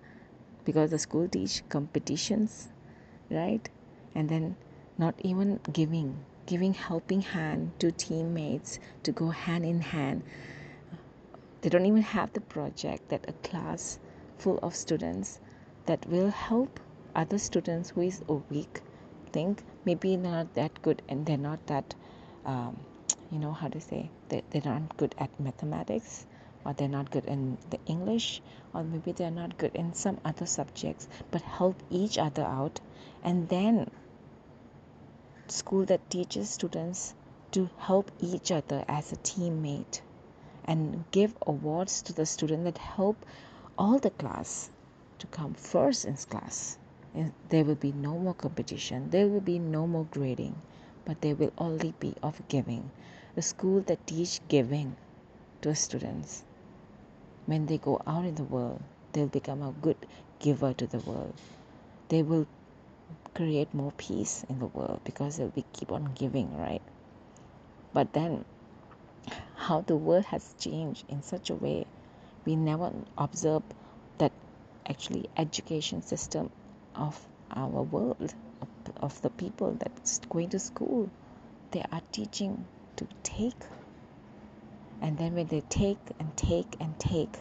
because 0.63 0.89
the 0.91 0.99
school 0.99 1.27
teach 1.27 1.61
competitions 1.69 2.69
right? 3.29 3.67
And 4.13 4.29
then 4.29 4.55
not 4.97 5.15
even 5.23 5.59
giving 5.71 6.25
giving 6.45 6.73
helping 6.73 7.21
hand 7.21 7.71
to 7.79 7.91
teammates 7.91 8.79
to 9.03 9.11
go 9.11 9.29
hand 9.29 9.65
in 9.65 9.81
hand. 9.81 10.21
They 11.61 11.69
don't 11.69 11.85
even 11.85 12.03
have 12.03 12.33
the 12.33 12.41
project 12.41 13.09
that 13.09 13.27
a 13.27 13.33
class 13.47 13.97
full 14.37 14.59
of 14.59 14.75
students 14.75 15.39
that 15.87 16.05
will 16.07 16.29
help 16.29 16.79
other 17.15 17.37
students 17.37 17.89
who 17.89 18.01
is 18.01 18.21
a 18.29 18.33
weak 18.33 18.81
think 19.31 19.63
maybe 19.85 20.17
not 20.17 20.53
that 20.53 20.81
good 20.81 21.01
and 21.09 21.25
they're 21.25 21.37
not 21.37 21.65
that 21.67 21.95
um, 22.45 22.77
you 23.31 23.39
know 23.39 23.51
how 23.51 23.67
to 23.67 23.81
say 23.81 24.09
they, 24.29 24.43
they're 24.49 24.61
not 24.73 24.95
good 24.97 25.15
at 25.17 25.39
mathematics 25.39 26.25
or 26.65 26.73
they're 26.73 26.87
not 26.87 27.09
good 27.11 27.25
in 27.25 27.57
the 27.69 27.79
english 27.85 28.41
or 28.73 28.83
maybe 28.83 29.11
they're 29.11 29.31
not 29.31 29.57
good 29.57 29.73
in 29.75 29.93
some 29.93 30.17
other 30.25 30.45
subjects 30.45 31.07
but 31.31 31.41
help 31.41 31.81
each 31.89 32.17
other 32.17 32.43
out. 32.43 32.79
And 33.23 33.49
then 33.49 33.89
school 35.47 35.85
that 35.85 36.09
teaches 36.09 36.49
students 36.49 37.13
to 37.51 37.69
help 37.77 38.11
each 38.19 38.51
other 38.51 38.83
as 38.87 39.11
a 39.11 39.15
teammate 39.17 40.01
and 40.65 41.03
give 41.11 41.35
awards 41.45 42.01
to 42.01 42.13
the 42.13 42.25
student 42.25 42.63
that 42.63 42.77
help 42.77 43.25
all 43.77 43.99
the 43.99 44.09
class 44.09 44.69
to 45.19 45.27
come 45.27 45.53
first 45.53 46.05
in 46.05 46.15
class. 46.15 46.77
There 47.49 47.63
will 47.63 47.75
be 47.75 47.91
no 47.91 48.17
more 48.17 48.33
competition 48.33 49.09
there 49.09 49.27
will 49.27 49.39
be 49.39 49.59
no 49.59 49.87
more 49.87 50.07
grading 50.11 50.55
but 51.05 51.21
there 51.21 51.35
will 51.35 51.53
only 51.57 51.93
be 51.99 52.15
of 52.23 52.45
giving. 52.47 52.89
A 53.37 53.41
school 53.41 53.81
that 53.81 54.07
teach 54.07 54.41
giving 54.47 54.97
to 55.61 55.75
students 55.75 56.43
when 57.45 57.67
they 57.67 57.77
go 57.77 58.01
out 58.07 58.25
in 58.25 58.35
the 58.35 58.43
world 58.43 58.81
they'll 59.13 59.27
become 59.27 59.61
a 59.61 59.71
good 59.71 59.97
giver 60.39 60.73
to 60.73 60.87
the 60.87 60.99
world. 60.99 61.33
They 62.09 62.21
will 62.21 62.47
create 63.33 63.73
more 63.73 63.91
peace 63.97 64.45
in 64.49 64.59
the 64.59 64.65
world 64.65 65.01
because 65.03 65.37
they'll 65.37 65.51
keep 65.73 65.91
on 65.91 66.13
giving 66.15 66.57
right? 66.57 66.81
But 67.93 68.13
then 68.13 68.45
how 69.55 69.81
the 69.81 69.95
world 69.95 70.25
has 70.25 70.53
changed 70.59 71.05
in 71.09 71.21
such 71.21 71.49
a 71.49 71.55
way 71.55 71.85
we 72.45 72.55
never 72.55 72.91
observe 73.17 73.63
that 74.19 74.31
actually 74.87 75.29
education 75.35 76.01
system 76.01 76.49
of 76.93 77.19
our 77.51 77.81
world 77.83 78.33
of, 78.61 78.67
of 79.01 79.21
the 79.21 79.29
people 79.29 79.75
that's 79.79 80.19
going 80.29 80.49
to 80.49 80.59
school 80.59 81.09
they 81.71 81.83
are 81.91 82.01
teaching 82.11 82.65
to 82.95 83.07
take. 83.23 83.61
And 85.01 85.17
then 85.17 85.35
when 85.35 85.47
they 85.47 85.61
take 85.61 85.97
and 86.19 86.35
take 86.37 86.77
and 86.79 86.97
take 86.97 87.37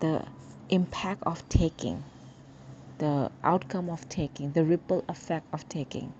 the 0.00 0.24
impact 0.68 1.22
of 1.24 1.48
taking 1.48 2.02
the 3.00 3.30
outcome 3.42 3.88
of 3.88 4.06
taking 4.10 4.52
the 4.52 4.62
ripple 4.62 5.02
effect 5.08 5.46
of 5.54 5.66
taking 5.70 6.12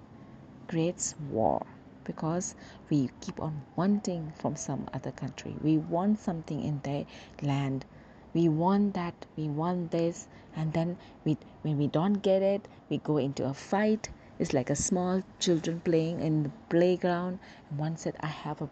creates 0.67 1.15
war. 1.31 1.67
Because 2.05 2.55
we 2.89 3.11
keep 3.21 3.39
on 3.39 3.63
wanting 3.77 4.33
from 4.39 4.57
some 4.57 4.89
other 4.95 5.13
country. 5.13 5.55
We 5.63 5.77
want 5.77 6.19
something 6.19 6.65
in 6.65 6.81
their 6.83 7.05
land. 7.43 7.85
We 8.33 8.49
want 8.49 8.95
that 8.95 9.27
we 9.37 9.49
want 9.49 9.91
this 9.91 10.27
and 10.57 10.73
then 10.73 10.97
we 11.25 11.37
when 11.63 11.77
we 11.77 11.87
don't 11.87 12.23
get 12.23 12.41
it 12.43 12.67
we 12.89 12.99
go 12.99 13.19
into 13.19 13.45
a 13.45 13.53
fight. 13.53 14.09
It's 14.39 14.55
like 14.55 14.71
a 14.71 14.77
small 14.77 15.23
children 15.39 15.81
playing 15.81 16.21
in 16.21 16.45
the 16.45 16.51
playground. 16.71 17.41
One 17.77 17.99
said 17.99 18.17
i 18.21 18.27
have 18.27 18.63
a 18.63 18.71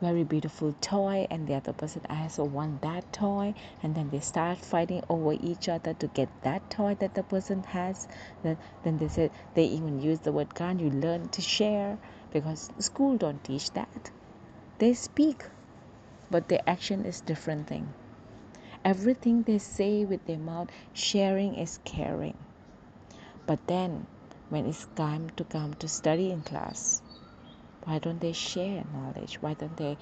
very 0.00 0.24
beautiful 0.24 0.74
toy 0.80 1.26
and 1.30 1.46
the 1.46 1.54
other 1.54 1.74
person 1.74 2.00
also 2.08 2.42
want 2.44 2.80
that 2.80 3.12
toy 3.12 3.52
and 3.82 3.94
then 3.94 4.08
they 4.10 4.20
start 4.20 4.58
fighting 4.58 5.02
over 5.10 5.34
each 5.34 5.68
other 5.68 5.92
to 5.92 6.06
get 6.08 6.28
that 6.42 6.70
toy 6.70 6.94
that 7.00 7.14
the 7.14 7.22
person 7.22 7.62
has. 7.64 8.08
Then, 8.42 8.56
then 8.82 8.96
they 8.96 9.08
said 9.08 9.30
they 9.54 9.64
even 9.64 10.00
use 10.00 10.20
the 10.20 10.32
word 10.32 10.54
can't 10.54 10.80
you 10.80 10.90
learn 10.90 11.28
to 11.30 11.42
share 11.42 11.98
because 12.32 12.70
school 12.78 13.18
don't 13.18 13.44
teach 13.44 13.70
that. 13.72 14.10
They 14.78 14.94
speak 14.94 15.44
but 16.30 16.48
their 16.48 16.62
action 16.66 17.04
is 17.04 17.20
different 17.20 17.66
thing. 17.66 17.92
Everything 18.84 19.42
they 19.42 19.58
say 19.58 20.04
with 20.06 20.24
their 20.26 20.38
mouth 20.38 20.70
sharing 20.94 21.56
is 21.56 21.78
caring. 21.84 22.36
But 23.46 23.58
then 23.66 24.06
when 24.48 24.64
it's 24.66 24.86
time 24.96 25.30
to 25.36 25.44
come 25.44 25.74
to 25.74 25.88
study 25.88 26.30
in 26.30 26.40
class 26.40 27.02
why 27.84 27.98
don't 27.98 28.20
they 28.20 28.32
share 28.32 28.84
knowledge? 28.92 29.36
Why 29.40 29.54
don't 29.54 29.76
they 29.76 29.96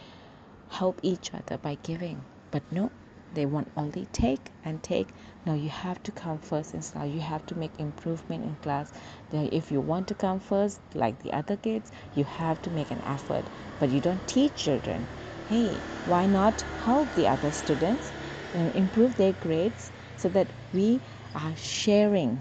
help 0.68 1.00
each 1.02 1.32
other 1.34 1.58
by 1.58 1.78
giving? 1.82 2.20
But 2.50 2.62
no 2.70 2.90
they 3.34 3.44
want 3.46 3.70
only 3.76 4.06
take 4.12 4.50
and 4.64 4.82
take. 4.82 5.08
No 5.44 5.54
you 5.54 5.68
have 5.68 6.02
to 6.04 6.12
come 6.12 6.38
first 6.38 6.74
in 6.74 6.80
class. 6.80 7.08
You 7.08 7.20
have 7.20 7.44
to 7.46 7.58
make 7.58 7.72
improvement 7.78 8.44
in 8.44 8.56
class. 8.56 8.90
Then, 9.30 9.50
if 9.52 9.70
you 9.70 9.80
want 9.80 10.08
to 10.08 10.14
come 10.14 10.40
first 10.40 10.80
like 10.94 11.22
the 11.22 11.32
other 11.32 11.56
kids 11.56 11.92
you 12.14 12.24
have 12.24 12.60
to 12.62 12.70
make 12.70 12.90
an 12.90 13.02
effort. 13.04 13.44
But 13.78 13.90
you 13.90 14.00
don't 14.00 14.26
teach 14.26 14.54
children. 14.54 15.06
Hey 15.48 15.80
why 16.04 16.26
not 16.26 16.64
help 16.84 17.14
the 17.14 17.28
other 17.28 17.52
students 17.52 18.12
uh, 18.54 18.70
improve 18.74 19.14
their 19.16 19.34
grades 19.34 19.92
so 20.16 20.28
that 20.30 20.46
we 20.72 21.00
are 21.34 21.54
sharing 21.56 22.40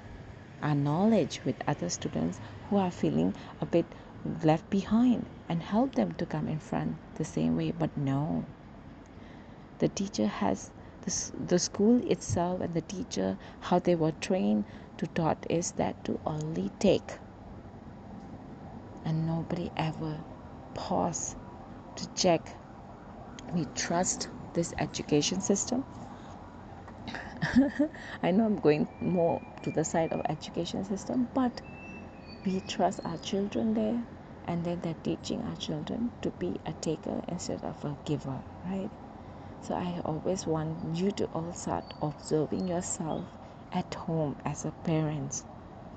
our 0.64 0.74
knowledge 0.76 1.42
with 1.46 1.56
other 1.68 1.90
students 1.90 2.40
who 2.70 2.78
are 2.78 2.92
feeling 2.92 3.34
a 3.62 3.66
bit 3.66 3.86
left 4.44 4.70
behind 4.70 5.26
and 5.50 5.62
help 5.62 5.96
them 5.96 6.12
to 6.14 6.26
come 6.26 6.48
in 6.48 6.60
front 6.60 6.96
the 7.16 7.26
same 7.26 7.56
way 7.58 7.72
but 7.72 7.96
no. 7.98 8.46
The 9.80 9.88
teacher 9.88 10.28
has 10.28 10.72
the, 11.02 11.32
the 11.48 11.60
school 11.60 12.02
itself 12.12 12.62
and 12.62 12.74
the 12.74 12.82
teacher 12.82 13.38
how 13.62 13.80
they 13.80 13.96
were 13.96 14.14
trained 14.20 14.66
to 14.98 15.08
taught 15.08 15.46
is 15.50 15.72
that 15.74 16.04
to 16.06 16.20
only 16.26 16.70
take. 16.80 17.14
And 19.06 19.26
nobody 19.26 19.72
ever 19.78 20.18
pause 20.74 21.36
to 21.96 22.08
check. 22.16 22.42
We 23.54 23.66
trust 23.76 24.28
this 24.54 24.74
education 24.78 25.40
system. 25.42 25.86
I 28.24 28.32
know 28.32 28.46
i'm 28.46 28.58
going 28.58 28.88
more 29.02 29.42
to 29.62 29.72
the 29.72 29.86
side 29.86 30.12
of 30.12 30.22
education 30.28 30.84
system 30.84 31.28
but 31.34 31.62
we 32.46 32.62
trust 32.68 33.00
our 33.06 33.18
children 33.18 33.74
there 33.74 34.04
and 34.48 34.64
then 34.64 34.80
they're 34.82 34.96
teaching 35.04 35.42
our 35.44 35.56
children 35.56 36.12
to 36.22 36.32
be 36.32 36.60
a 36.66 36.74
taker 36.74 37.22
instead 37.28 37.64
of 37.64 37.84
a 37.86 37.96
giver 38.06 38.42
right 38.66 38.90
so 39.62 39.76
I 39.76 40.00
always 40.06 40.48
want 40.48 40.96
you 40.96 41.12
to 41.12 41.26
all 41.34 41.52
start 41.54 41.94
observing 42.02 42.68
yourself 42.68 43.28
at 43.74 43.94
home 43.94 44.36
as 44.46 44.66
a 44.66 44.72
parent. 44.72 45.44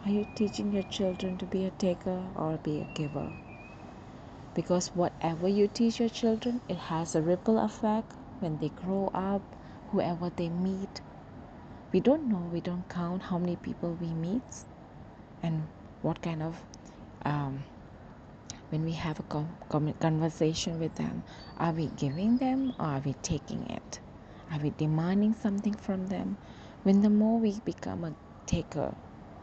Are 0.05 0.11
you 0.11 0.27
teaching 0.35 0.73
your 0.73 0.83
children 0.83 1.37
to 1.39 1.47
be 1.47 1.65
a 1.67 1.71
taker 1.71 2.25
or 2.35 2.59
be 2.63 2.81
a 2.81 2.87
giver? 2.95 3.29
Because 4.55 4.89
whatever 4.89 5.49
you 5.49 5.69
teach 5.69 6.01
your 6.01 6.09
children, 6.09 6.61
it 6.69 6.77
has 6.79 7.15
a 7.15 7.23
ripple 7.23 7.59
effect 7.59 8.13
when 8.41 8.59
they 8.59 8.71
grow 8.71 9.11
up, 9.15 9.43
whoever 9.93 10.31
they 10.35 10.49
meet. 10.49 11.01
We 11.93 12.01
don't 12.01 12.29
know, 12.29 12.49
we 12.53 12.61
don't 12.61 12.89
count 12.89 13.23
how 13.23 13.39
many 13.39 13.57
people 13.57 13.97
we 14.01 14.09
meet 14.09 14.65
and 15.43 15.69
what 16.03 16.21
kind 16.23 16.43
of 16.43 16.61
um, 17.25 17.65
when 18.71 18.85
we 18.85 18.93
have 18.93 19.19
a 19.19 19.47
conversation 19.99 20.79
with 20.79 20.95
them 20.95 21.25
are 21.59 21.73
we 21.73 21.87
giving 21.87 22.37
them 22.39 22.73
or 22.79 22.87
are 22.87 23.03
we 23.05 23.13
taking 23.15 23.69
it? 23.69 23.99
Are 24.53 24.61
we 24.61 24.71
demanding 24.71 25.35
something 25.35 25.75
from 25.75 26.07
them? 26.07 26.37
When 26.85 27.03
the 27.03 27.11
more 27.11 27.41
we 27.41 27.59
become 27.65 28.05
a 28.05 28.15
taker 28.47 28.95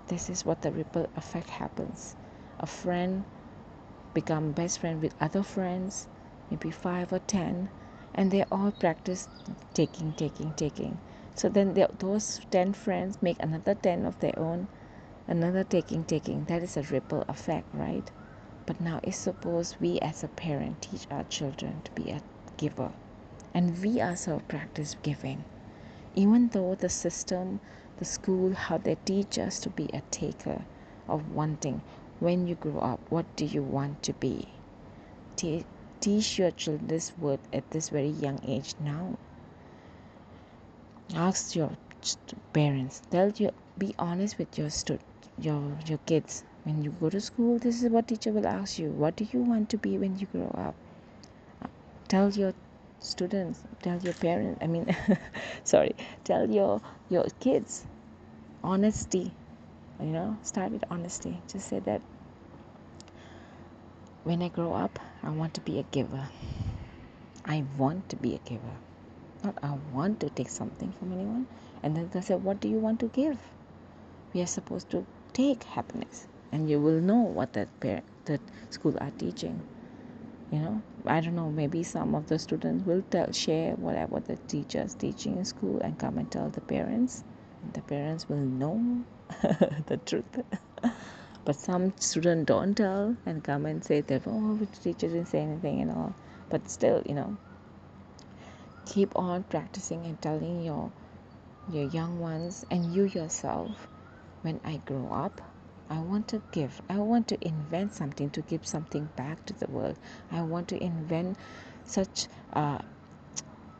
this 0.07 0.29
is 0.29 0.45
what 0.45 0.61
the 0.61 0.71
ripple 0.71 1.07
effect 1.17 1.49
happens. 1.49 2.15
A 2.61 2.65
friend 2.65 3.25
become 4.13 4.53
best 4.53 4.79
friend 4.79 5.01
with 5.01 5.13
other 5.19 5.43
friends 5.43 6.07
maybe 6.49 6.71
5 6.71 7.11
or 7.11 7.19
10 7.19 7.67
and 8.15 8.31
they 8.31 8.45
all 8.49 8.71
practice 8.71 9.27
taking 9.73 10.13
taking 10.13 10.53
taking. 10.53 10.97
So 11.35 11.49
then 11.49 11.73
those 11.99 12.39
10 12.49 12.71
friends 12.71 13.21
make 13.21 13.43
another 13.43 13.75
10 13.75 14.05
of 14.05 14.17
their 14.21 14.39
own 14.39 14.69
another 15.27 15.65
taking 15.65 16.05
taking. 16.05 16.45
That 16.45 16.63
is 16.63 16.77
a 16.77 16.83
ripple 16.83 17.25
effect 17.27 17.67
right 17.73 18.09
but 18.67 18.79
now 18.79 18.99
is 19.03 19.15
suppose 19.15 19.75
we 19.79 19.99
as 20.01 20.23
a 20.23 20.27
parent 20.27 20.83
teach 20.83 21.07
our 21.09 21.23
children 21.23 21.81
to 21.83 21.91
be 21.93 22.11
a 22.11 22.21
giver 22.57 22.91
and 23.53 23.81
we 23.83 23.99
ourselves 24.01 24.43
practice 24.47 24.95
giving. 25.01 25.43
Even 26.15 26.49
though 26.49 26.75
the 26.75 26.89
system, 26.89 27.59
the 27.97 28.05
school, 28.05 28.53
how 28.53 28.77
they 28.77 28.95
teach 29.05 29.39
us 29.39 29.59
to 29.59 29.69
be 29.71 29.89
a 29.93 30.01
taker 30.11 30.61
of 31.09 31.33
wanting. 31.33 31.81
When 32.19 32.47
you 32.47 32.55
grow 32.55 32.79
up, 32.79 32.99
what 33.09 33.25
do 33.35 33.45
you 33.45 33.63
want 33.63 34.03
to 34.03 34.13
be? 34.13 34.47
Te- 35.35 35.65
teach 36.01 36.37
your 36.37 36.51
children 36.51 36.87
this 36.87 37.17
word 37.17 37.39
at 37.53 37.69
this 37.71 37.89
very 37.89 38.09
young 38.09 38.39
age 38.47 38.75
now. 38.79 39.17
Ask 41.15 41.55
your 41.55 41.71
parents. 42.53 43.01
Tell 43.09 43.31
you 43.31 43.51
be 43.77 43.95
honest 43.97 44.37
with 44.37 44.57
your 44.57 44.69
stu- 44.69 44.99
your 45.39 45.63
your 45.87 45.99
kids 46.05 46.43
when 46.67 46.83
you 46.83 46.93
go 46.99 47.09
to 47.09 47.21
school 47.21 47.57
this 47.57 47.81
is 47.81 47.89
what 47.89 48.07
teacher 48.09 48.31
will 48.31 48.45
ask 48.45 48.77
you. 48.77 48.89
What 48.89 49.15
do 49.15 49.25
you 49.31 49.39
want 49.39 49.69
to 49.69 49.77
be 49.77 49.97
when 49.97 50.19
you 50.19 50.27
grow 50.27 50.51
up? 50.67 50.75
Uh, 51.63 51.67
tell 52.09 52.29
your 52.29 52.53
students 52.99 53.61
tell 53.81 53.97
your 53.99 54.13
parents 54.13 54.57
i 54.61 54.67
mean 54.67 54.95
sorry 55.63 55.95
tell 56.23 56.49
your 56.49 56.81
your 57.09 57.25
kids 57.39 57.85
honesty 58.63 59.31
you 59.99 60.07
know 60.07 60.37
start 60.43 60.71
with 60.71 60.83
honesty. 60.91 61.37
Just 61.47 61.69
say 61.69 61.79
that 61.79 62.01
when 64.23 64.41
i 64.41 64.49
grow 64.49 64.73
up 64.73 64.99
i 65.23 65.29
want 65.29 65.53
to 65.53 65.61
be 65.61 65.79
a 65.79 65.83
giver. 65.83 66.27
I 67.45 67.63
want 67.77 68.09
to 68.09 68.17
be 68.17 68.35
a 68.35 68.39
giver. 68.49 68.77
Not 69.43 69.57
i 69.63 69.77
want 69.93 70.19
to 70.19 70.29
take 70.29 70.49
something 70.49 70.91
from 70.99 71.13
anyone. 71.13 71.47
And 71.81 71.95
then 71.95 72.09
they 72.13 72.21
say 72.21 72.35
what 72.35 72.59
do 72.59 72.67
you 72.67 72.77
want 72.77 72.99
to 72.99 73.07
give? 73.07 73.37
We 74.33 74.41
are 74.41 74.47
supposed 74.47 74.89
to 74.89 75.05
take 75.33 75.63
happiness 75.63 76.27
and 76.51 76.69
you 76.69 76.79
will 76.79 76.99
know 77.01 77.21
what 77.21 77.53
that 77.53 77.67
parent 77.79 78.05
that 78.25 78.41
school 78.69 78.95
are 78.99 79.11
teaching 79.17 79.61
you 80.51 80.59
know? 80.59 80.81
I 81.05 81.19
don't 81.21 81.35
know 81.35 81.49
maybe 81.49 81.83
some 81.83 82.15
of 82.15 82.27
the 82.27 82.39
students 82.39 82.85
will 82.85 83.03
tell 83.09 83.31
share 83.31 83.73
whatever 83.75 84.19
the 84.19 84.37
teachers 84.47 84.93
teaching 84.93 85.37
in 85.37 85.45
school 85.45 85.79
and 85.79 85.97
come 85.97 86.17
and 86.17 86.29
tell 86.31 86.49
the 86.49 86.61
parents 86.61 87.23
the 87.73 87.81
parents 87.81 88.29
will 88.29 88.37
know 88.37 89.03
the 89.87 89.99
truth. 90.05 90.43
But 91.45 91.55
some 91.55 91.93
students 91.97 92.45
don't 92.47 92.75
tell 92.75 93.15
and 93.25 93.41
come 93.41 93.65
and 93.65 93.83
say 93.83 94.01
that 94.01 94.23
oh 94.27 94.55
the 94.55 94.65
teacher 94.65 95.07
didn't 95.07 95.27
say 95.27 95.39
anything 95.39 95.81
and 95.81 95.91
all. 95.91 96.13
But 96.49 96.69
still 96.69 97.01
you 97.05 97.15
know 97.15 97.37
keep 98.85 99.15
on 99.17 99.43
practicing 99.43 100.05
and 100.05 100.21
telling 100.21 100.63
your 100.63 100.91
your 101.69 101.83
young 101.83 102.19
ones 102.19 102.65
and 102.71 102.93
you 102.93 103.03
yourself 103.03 103.87
when 104.41 104.59
i 104.63 104.77
grow 104.85 105.09
up 105.11 105.41
I 105.89 105.99
want 105.99 106.27
to 106.29 106.41
give. 106.51 106.81
I 106.89 106.97
want 106.97 107.27
to 107.29 107.47
invent 107.47 107.93
something 107.93 108.29
to 108.31 108.41
give 108.41 108.67
something 108.67 109.09
back 109.15 109.45
to 109.45 109.53
the 109.53 109.67
world. 109.67 109.97
I 110.31 110.41
want 110.41 110.67
to 110.69 110.83
invent 110.83 111.37
such 111.85 112.27
uh, 112.53 112.79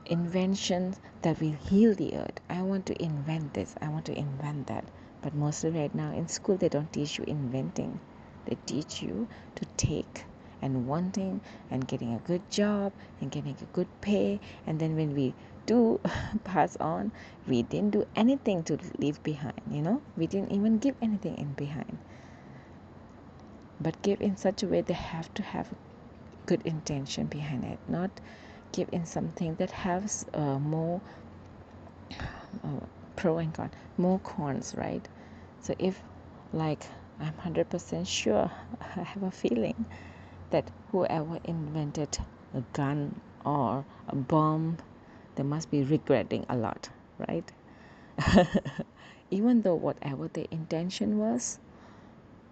inventions 0.05 0.99
that 1.21 1.41
will 1.41 1.55
heal 1.69 1.93
the 1.93 2.15
earth. 2.15 2.39
I 2.49 2.61
want 2.61 2.85
to 2.87 3.03
invent 3.03 3.53
this. 3.53 3.75
I 3.81 3.89
want 3.89 4.05
to 4.05 4.17
invent 4.17 4.67
that. 4.67 4.85
But 5.21 5.35
mostly 5.35 5.71
right 5.71 5.93
now 5.93 6.13
in 6.13 6.27
school, 6.27 6.57
they 6.57 6.69
don't 6.69 6.91
teach 6.93 7.17
you 7.17 7.25
inventing. 7.25 7.99
They 8.45 8.57
teach 8.65 9.01
you 9.01 9.27
to 9.55 9.65
take 9.75 10.23
and 10.61 10.87
wanting 10.87 11.41
and 11.69 11.87
getting 11.87 12.13
a 12.13 12.19
good 12.19 12.49
job 12.49 12.93
and 13.19 13.29
getting 13.29 13.55
a 13.61 13.75
good 13.75 13.87
pay. 14.01 14.39
And 14.65 14.79
then 14.79 14.95
when 14.95 15.13
we 15.13 15.33
do 15.67 15.99
pass 16.43 16.75
on 16.77 17.11
we 17.47 17.61
didn't 17.61 17.91
do 17.91 18.07
anything 18.15 18.63
to 18.63 18.79
leave 18.97 19.21
behind 19.21 19.61
you 19.69 19.81
know? 19.81 20.01
We 20.17 20.25
didn't 20.25 20.51
even 20.51 20.79
give 20.79 20.95
anything 21.01 21.37
in 21.37 21.53
behind. 21.53 21.99
But 23.79 24.01
give 24.01 24.19
in 24.21 24.35
such 24.37 24.63
a 24.63 24.67
way 24.67 24.81
they 24.81 24.93
have 24.93 25.31
to 25.35 25.43
have 25.43 25.69
good 26.47 26.61
intention 26.65 27.27
behind 27.27 27.63
it 27.63 27.79
not 27.87 28.09
give 28.71 28.89
in 28.91 29.05
something 29.05 29.53
that 29.55 29.71
has 29.71 30.25
uh, 30.33 30.57
more 30.57 30.99
uh, 32.63 32.79
pro 33.15 33.37
and 33.37 33.53
con 33.53 33.69
more 33.97 34.19
cons 34.19 34.73
right? 34.75 35.07
So 35.61 35.75
if 35.77 36.01
like 36.53 36.85
i'm 37.19 37.33
100% 37.33 38.07
sure 38.07 38.49
i 38.81 39.03
have 39.03 39.23
a 39.23 39.31
feeling 39.31 39.85
that 40.49 40.69
whoever 40.91 41.39
invented 41.43 42.17
a 42.53 42.61
gun 42.73 43.19
or 43.45 43.83
a 44.07 44.15
bomb 44.15 44.77
they 45.37 45.43
must 45.43 45.71
be 45.71 45.83
regretting 45.83 46.45
a 46.49 46.57
lot, 46.57 46.89
right? 47.29 47.51
Even 49.31 49.61
though 49.61 49.75
whatever 49.75 50.27
their 50.27 50.47
intention 50.51 51.19
was, 51.19 51.59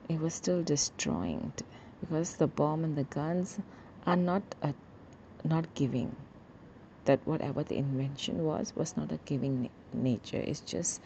it 0.08 0.20
was 0.20 0.36
still 0.36 0.62
destroying 0.64 1.52
because 2.00 2.36
the 2.36 2.48
bomb 2.48 2.84
and 2.84 2.96
the 2.96 3.04
guns 3.06 3.60
are 4.06 4.16
not 4.16 4.44
a, 4.62 4.74
not 5.44 5.74
giving. 5.74 6.16
That 7.06 7.20
whatever 7.26 7.64
the 7.64 7.78
invention 7.78 8.46
was 8.46 8.74
was 8.76 8.96
not 8.96 9.12
a 9.12 9.20
giving 9.26 9.70
nature. 9.94 10.44
It's 10.46 10.62
just 10.62 11.02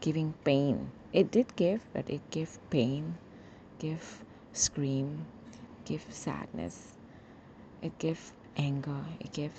giving 0.00 0.34
pain. 0.44 0.90
It 1.12 1.30
did 1.30 1.54
give, 1.56 1.82
but 1.92 2.08
it 2.08 2.22
gave 2.30 2.58
pain, 2.70 3.16
give 3.78 4.24
scream, 4.52 5.26
give 5.84 6.04
sadness, 6.10 6.96
it 7.82 7.98
gave 7.98 8.32
anger, 8.56 9.04
it 9.20 9.32
gave 9.32 9.52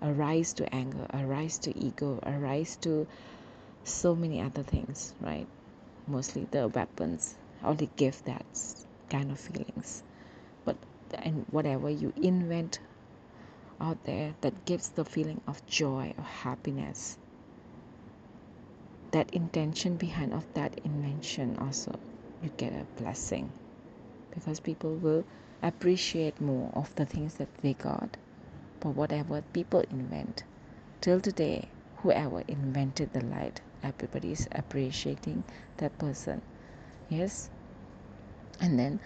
a 0.00 0.12
rise 0.12 0.52
to 0.54 0.74
anger 0.74 1.06
a 1.10 1.24
rise 1.24 1.58
to 1.58 1.76
ego 1.78 2.18
a 2.22 2.32
rise 2.32 2.76
to 2.76 3.06
so 3.84 4.14
many 4.14 4.40
other 4.40 4.62
things 4.62 5.14
right? 5.20 5.46
Mostly 6.06 6.46
the 6.50 6.68
weapons 6.68 7.34
only 7.62 7.88
give 7.96 8.22
that 8.24 8.44
kind 9.08 9.30
of 9.30 9.38
feelings. 9.38 10.02
But 10.64 10.76
and 11.14 11.46
whatever 11.50 11.88
you 11.88 12.12
invent 12.16 12.78
out 13.80 14.02
there 14.04 14.34
that 14.40 14.64
gives 14.64 14.88
the 14.90 15.04
feeling 15.04 15.40
of 15.46 15.64
joy 15.66 16.14
or 16.16 16.24
happiness 16.24 17.16
that 19.12 19.32
intention 19.32 19.96
behind 19.96 20.34
of 20.34 20.44
that 20.54 20.78
invention 20.84 21.56
also 21.60 21.92
you 22.42 22.50
get 22.56 22.72
a 22.72 22.84
blessing. 23.00 23.50
Because 24.34 24.58
people 24.60 24.94
will 24.96 25.24
appreciate 25.62 26.40
more 26.40 26.70
of 26.74 26.94
the 26.96 27.06
things 27.06 27.34
that 27.34 27.48
they 27.62 27.74
got 27.74 28.16
for 28.84 28.90
whatever 28.90 29.40
people 29.54 29.80
invent. 29.90 30.44
Till 31.00 31.18
today 31.18 31.68
whoever 32.02 32.42
invented 32.46 33.14
the 33.14 33.24
light 33.24 33.62
everybody 33.82 34.32
is 34.32 34.46
appreciating 34.52 35.42
that 35.78 35.96
person. 35.96 36.42
Yes? 37.08 37.48
And 38.60 38.78
then 38.78 39.00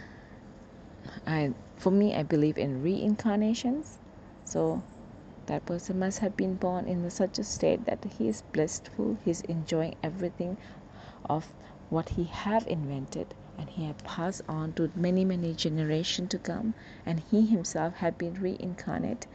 i 1.28 1.54
for 1.76 1.92
me 1.92 2.12
i 2.16 2.24
believe 2.24 2.58
in 2.58 2.82
reincarnations. 2.82 3.98
So 4.44 4.82
that 5.46 5.64
person 5.64 6.00
must 6.00 6.18
have 6.18 6.36
been 6.36 6.56
born 6.56 6.88
in 6.88 7.08
such 7.08 7.38
a 7.38 7.44
state 7.44 7.84
that 7.84 8.04
he 8.18 8.26
is 8.26 8.42
blissful 8.52 9.16
he's 9.24 9.42
enjoying 9.42 9.94
everything 10.02 10.56
of 11.30 11.46
what 11.88 12.08
he 12.08 12.24
have 12.24 12.66
invented 12.66 13.32
and 13.56 13.70
he 13.70 13.84
have 13.84 13.98
passed 13.98 14.42
on 14.48 14.72
to 14.72 14.90
many 14.96 15.24
many 15.24 15.54
generations 15.54 16.30
to 16.30 16.38
come 16.38 16.74
and 17.06 17.22
he 17.30 17.46
himself 17.46 17.94
had 17.94 18.18
been 18.18 18.34
reincarnated 18.34 19.28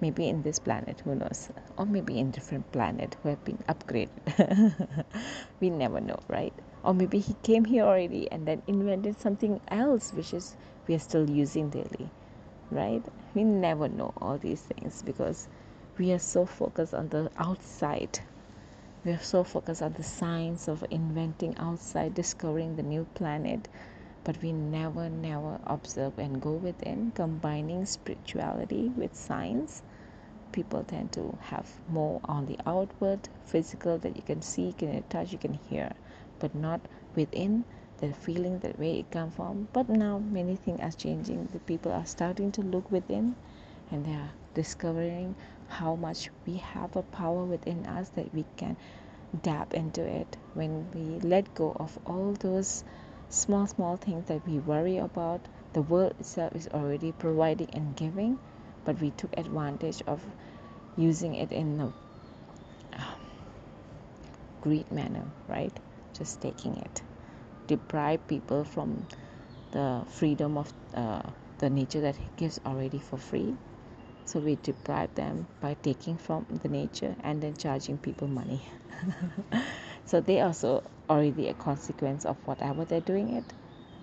maybe 0.00 0.28
in 0.28 0.42
this 0.42 0.58
planet 0.58 1.00
who 1.04 1.14
knows? 1.14 1.50
Or 1.76 1.86
maybe 1.86 2.18
in 2.18 2.30
different 2.30 2.70
planet 2.72 3.16
who 3.22 3.30
have 3.30 3.44
been 3.44 3.58
upgraded. 3.68 4.10
We 5.60 5.70
never 5.70 6.00
know 6.00 6.18
right? 6.28 6.52
Or 6.82 6.94
maybe 6.94 7.18
he 7.18 7.34
came 7.42 7.64
here 7.64 7.84
already 7.84 8.30
and 8.30 8.46
then 8.46 8.62
invented 8.66 9.20
something 9.20 9.60
else 9.68 10.12
which 10.12 10.32
is 10.34 10.56
we 10.86 10.94
are 10.94 10.98
still 10.98 11.28
using 11.28 11.70
daily 11.70 12.10
right? 12.70 13.02
We 13.34 13.44
never 13.44 13.88
know 13.88 14.12
all 14.20 14.38
these 14.38 14.60
things 14.62 15.02
because 15.02 15.48
we 15.98 16.12
are 16.12 16.18
so 16.18 16.46
focused 16.46 16.94
on 16.94 17.08
the 17.08 17.30
outside. 17.36 18.20
We 19.04 19.12
are 19.12 19.18
so 19.22 19.44
focused 19.44 19.82
on 19.82 19.92
the 19.94 20.02
science 20.02 20.68
of 20.68 20.84
inventing 20.90 21.56
outside 21.58 22.14
discovering 22.14 22.76
the 22.76 22.82
new 22.82 23.06
planet. 23.14 23.68
But 24.24 24.40
we 24.42 24.52
never 24.52 25.08
never 25.08 25.58
observe 25.66 26.18
and 26.18 26.40
go 26.40 26.52
within 26.52 27.12
combining 27.14 27.86
spirituality 27.86 28.90
with 28.96 29.14
science 29.16 29.82
people 30.52 30.84
tend 30.84 31.12
to 31.12 31.36
have 31.40 31.68
more 31.88 32.20
on 32.24 32.46
the 32.46 32.58
outward 32.66 33.20
physical 33.44 33.98
that 33.98 34.16
you 34.16 34.22
can 34.22 34.42
see 34.42 34.72
can 34.72 35.02
touch 35.08 35.32
you 35.32 35.38
can 35.38 35.54
hear 35.68 35.92
but 36.38 36.54
not 36.54 36.80
within 37.14 37.64
the 38.00 38.12
feeling 38.14 38.58
that 38.60 38.78
where 38.78 38.94
it 38.94 39.10
come 39.10 39.30
from. 39.30 39.68
But 39.72 39.88
now 39.88 40.18
many 40.18 40.56
things 40.56 40.80
are 40.80 40.90
changing. 40.90 41.48
The 41.52 41.58
people 41.58 41.92
are 41.92 42.06
starting 42.06 42.50
to 42.52 42.62
look 42.62 42.90
within 42.90 43.36
and 43.90 44.04
they 44.04 44.14
are 44.14 44.30
discovering 44.54 45.34
how 45.68 45.96
much 45.96 46.30
we 46.46 46.56
have 46.56 46.96
a 46.96 47.02
power 47.02 47.44
within 47.44 47.86
us 47.86 48.08
that 48.10 48.32
we 48.34 48.44
can 48.56 48.76
dab 49.42 49.74
into 49.74 50.02
it. 50.02 50.36
When 50.54 50.90
we 50.92 51.28
let 51.28 51.54
go 51.54 51.76
of 51.78 51.98
all 52.06 52.32
those 52.32 52.84
small 53.28 53.66
small 53.66 53.96
things 53.96 54.26
that 54.26 54.46
we 54.48 54.58
worry 54.58 54.96
about 54.96 55.40
the 55.72 55.82
world 55.82 56.14
itself 56.18 56.56
is 56.56 56.68
already 56.68 57.12
providing 57.12 57.68
and 57.72 57.94
giving 57.94 58.38
but 58.84 59.00
we 59.00 59.10
took 59.10 59.36
advantage 59.36 60.02
of 60.06 60.20
using 60.96 61.34
it 61.34 61.52
in 61.52 61.80
a 61.80 61.84
um, 61.84 63.04
greed 64.60 64.90
manner 64.92 65.24
right? 65.48 65.72
Just 66.16 66.40
taking 66.40 66.76
it. 66.76 67.02
Deprive 67.66 68.26
people 68.26 68.64
from 68.64 69.06
the 69.72 70.02
freedom 70.08 70.58
of 70.58 70.72
uh, 70.94 71.22
the 71.58 71.70
nature 71.70 72.00
that 72.00 72.16
he 72.16 72.24
gives 72.36 72.60
already 72.66 72.98
for 72.98 73.16
free. 73.16 73.54
So 74.24 74.38
we 74.38 74.56
deprive 74.62 75.14
them 75.14 75.46
by 75.60 75.74
taking 75.82 76.16
from 76.16 76.46
the 76.62 76.68
nature 76.68 77.14
and 77.22 77.42
then 77.42 77.56
charging 77.56 77.98
people 77.98 78.28
money. 78.28 78.62
So 80.06 80.20
they 80.20 80.40
also 80.40 80.82
already 81.08 81.46
a 81.46 81.54
consequence 81.54 82.24
of 82.24 82.36
whatever 82.44 82.84
they're 82.84 83.00
doing 83.00 83.36
it. 83.36 83.44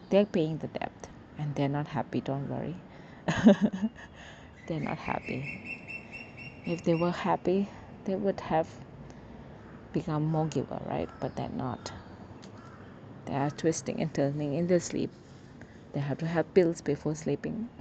They're 0.10 0.26
paying 0.26 0.58
the 0.58 0.68
debt 0.68 1.10
and 1.38 1.54
they're 1.56 1.68
not 1.68 1.88
happy 1.88 2.22
don't 2.22 2.50
worry 2.50 2.76
they're 4.68 4.80
not 4.80 4.98
happy. 4.98 5.44
If 6.66 6.84
they 6.84 6.94
were 6.94 7.12
happy 7.12 7.68
they 8.06 8.16
would 8.16 8.40
have 8.40 8.68
become 9.94 10.24
more 10.26 10.48
giver 10.48 10.80
right? 10.86 11.10
But 11.20 11.36
they're 11.36 11.50
not. 11.50 11.92
They 13.26 13.34
are 13.34 13.50
twisting 13.52 14.02
and 14.02 14.14
turning 14.14 14.54
in 14.54 14.68
their 14.68 14.80
sleep. 14.80 15.10
They 15.94 16.00
have 16.00 16.20
to 16.20 16.28
have 16.28 16.54
pills 16.54 16.82
before 16.82 17.16
sleeping. 17.16 17.70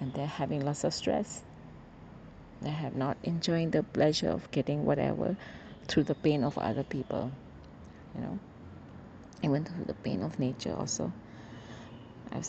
And 0.00 0.14
they're 0.14 0.26
having 0.26 0.64
lots 0.64 0.84
of 0.84 0.94
stress. 0.94 1.42
They 2.62 2.70
have 2.70 2.94
not 2.94 3.16
enjoying 3.24 3.70
the 3.70 3.82
pleasure 3.82 4.28
of 4.28 4.48
getting 4.52 4.84
whatever 4.84 5.36
through 5.88 6.04
the 6.04 6.14
pain 6.14 6.44
of 6.44 6.56
other 6.56 6.84
people 6.84 7.32
you 8.14 8.20
know? 8.20 8.38
Even 9.42 9.64
through 9.64 9.84
the 9.84 9.94
pain 9.94 10.22
of 10.22 10.38
nature 10.38 10.74
also. 10.76 11.12
I've 12.32 12.48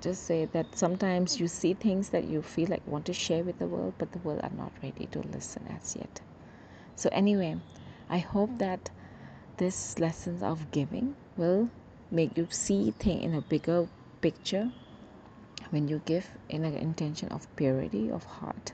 just 0.00 0.24
say 0.24 0.44
that 0.46 0.76
sometimes 0.76 1.40
you 1.40 1.48
see 1.48 1.74
things 1.74 2.10
that 2.10 2.24
you 2.24 2.42
feel 2.42 2.68
like 2.68 2.86
want 2.86 3.06
to 3.06 3.12
share 3.12 3.42
with 3.42 3.58
the 3.58 3.66
world 3.66 3.94
but 3.98 4.12
the 4.12 4.18
world 4.20 4.40
are 4.42 4.56
not 4.56 4.72
ready 4.82 5.06
to 5.06 5.20
listen 5.20 5.66
as 5.68 5.96
yet. 5.96 6.20
So 6.94 7.08
anyway 7.12 7.56
i 8.08 8.18
hope 8.18 8.58
that 8.58 8.90
this 9.56 9.98
lessons 9.98 10.42
of 10.42 10.70
giving 10.70 11.14
will 11.36 11.68
make 12.10 12.36
you 12.36 12.46
see 12.50 12.92
things 12.92 13.24
in 13.24 13.34
a 13.34 13.40
bigger 13.40 13.88
picture 14.20 14.70
when 15.70 15.88
you 15.88 16.00
give 16.04 16.28
in 16.48 16.64
an 16.64 16.74
intention 16.74 17.28
of 17.30 17.48
purity 17.56 18.10
of 18.10 18.24
heart. 18.24 18.72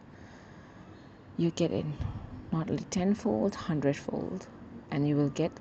You 1.37 1.51
get 1.51 1.71
in 1.71 1.95
not 2.53 2.69
only 2.71 2.85
tenfold 2.85 3.55
hundredfold 3.55 4.47
and 4.91 5.09
you 5.09 5.17
will 5.17 5.31
get 5.31 5.53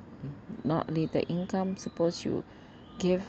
not 0.63 0.89
only 0.89 1.05
the 1.05 1.23
income 1.27 1.77
suppose 1.77 2.25
you 2.25 2.43
give 2.99 3.23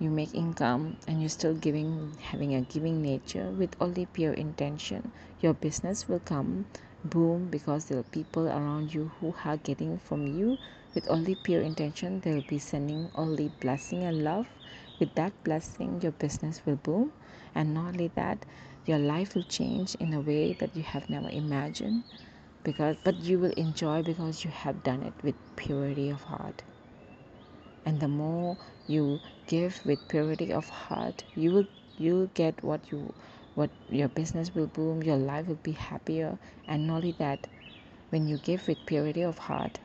you 0.00 0.10
make 0.10 0.34
income 0.34 0.96
and 1.06 1.20
you're 1.20 1.28
still 1.28 1.54
giving 1.54 2.16
having 2.20 2.54
a 2.54 2.60
giving 2.62 3.00
nature 3.02 3.50
with 3.50 3.76
only 3.80 4.06
pure 4.06 4.32
intention 4.32 5.12
your 5.40 5.54
business 5.54 6.08
will 6.08 6.20
come 6.20 6.64
boom 7.04 7.48
because 7.48 7.86
there 7.86 7.98
are 7.98 8.02
people 8.02 8.46
around 8.48 8.92
you 8.92 9.10
who 9.20 9.34
are 9.44 9.56
getting 9.56 9.98
from 9.98 10.26
you. 10.26 10.58
With 10.94 11.08
only 11.08 11.34
pure 11.34 11.62
intention 11.62 12.20
they'll 12.20 12.42
be 12.42 12.58
sending 12.58 13.10
only 13.14 13.48
blessing 13.60 14.02
and 14.02 14.22
love. 14.24 14.48
With 14.98 15.14
that 15.14 15.32
blessing 15.44 16.00
your 16.02 16.12
business 16.12 16.60
will 16.66 16.76
boom. 16.76 17.12
And 17.54 17.74
not 17.74 17.88
only 17.94 18.08
that 18.16 18.44
your 18.86 18.98
life 18.98 19.34
will 19.34 19.44
change 19.44 19.94
in 19.96 20.12
a 20.12 20.20
way 20.20 20.52
that 20.54 20.76
you 20.76 20.82
have 20.82 21.08
never 21.08 21.28
imagined 21.30 22.02
because 22.64 22.96
but 23.04 23.22
you 23.22 23.38
will 23.38 23.52
enjoy 23.52 24.02
because 24.02 24.44
you 24.44 24.50
have 24.50 24.82
done 24.82 25.02
it 25.02 25.14
with 25.22 25.34
purity 25.56 26.10
of 26.10 26.22
heart 26.24 26.62
and 27.84 28.00
the 28.00 28.08
more 28.08 28.56
you 28.86 29.20
give 29.46 29.80
with 29.84 30.08
purity 30.08 30.52
of 30.52 30.68
heart 30.68 31.24
you 31.34 31.50
will 31.52 31.66
you 31.98 32.30
get 32.34 32.62
what 32.62 32.80
you 32.90 33.12
what 33.54 33.70
your 33.90 34.08
business 34.08 34.54
will 34.54 34.66
boom 34.66 35.02
your 35.02 35.16
life 35.16 35.46
will 35.46 35.62
be 35.62 35.72
happier. 35.72 36.38
And 36.68 36.86
not 36.86 36.96
only 36.96 37.12
that 37.12 37.46
when 38.10 38.26
you 38.28 38.36
give 38.38 38.66
with 38.68 38.84
purity 38.86 39.22
of 39.22 39.38
heart 39.38 39.78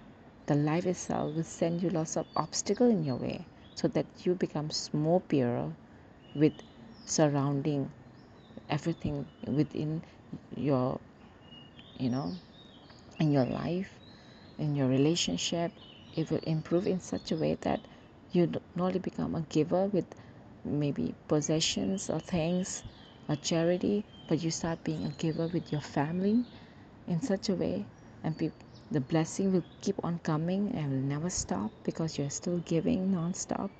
the 0.46 0.56
life 0.56 0.86
itself 0.86 1.34
will 1.34 1.44
send 1.44 1.82
you 1.82 1.90
lots 1.90 2.16
of 2.16 2.26
obstacle 2.36 2.90
in 2.90 3.04
your 3.04 3.16
way 3.16 3.46
so 3.74 3.88
that 3.90 4.06
you 4.24 4.36
become 4.36 4.70
more 4.94 5.20
pure 5.22 5.74
with 6.36 6.54
surrounding 7.06 7.92
everything 8.70 9.26
within 9.48 10.02
your 10.56 11.00
you 12.00 12.10
know 12.10 12.32
in 13.20 13.32
your 13.32 13.46
life 13.46 13.90
in 14.60 14.76
your 14.76 14.88
relationship 14.88 15.72
it 16.16 16.30
will 16.32 16.40
improve 16.44 16.88
in 16.88 17.00
such 17.00 17.32
a 17.32 17.36
way 17.36 17.56
that 17.62 17.80
you 18.32 18.48
not 18.76 18.88
only 18.88 19.00
become 19.00 19.36
a 19.36 19.42
giver 19.42 19.86
with 19.88 20.06
maybe 20.64 21.14
possessions 21.28 22.10
or 22.10 22.20
things 22.20 22.84
or 23.30 23.36
charity 23.38 24.04
but 24.28 24.42
you 24.44 24.50
start 24.52 24.84
being 24.84 25.06
a 25.06 25.10
giver 25.10 25.48
with 25.48 25.72
your 25.72 25.82
family 25.82 26.44
in 27.08 27.22
such 27.22 27.50
a 27.50 27.56
way 27.56 27.86
and 28.24 28.38
pe- 28.38 28.52
the 28.92 29.00
blessing 29.02 29.52
will 29.52 29.64
keep 29.82 29.96
on 30.04 30.20
coming 30.20 30.72
and 30.76 30.92
will 30.92 31.10
never 31.16 31.30
stop 31.30 31.72
because 31.84 32.18
you're 32.18 32.30
still 32.30 32.60
giving 32.60 33.12
non-stop 33.12 33.72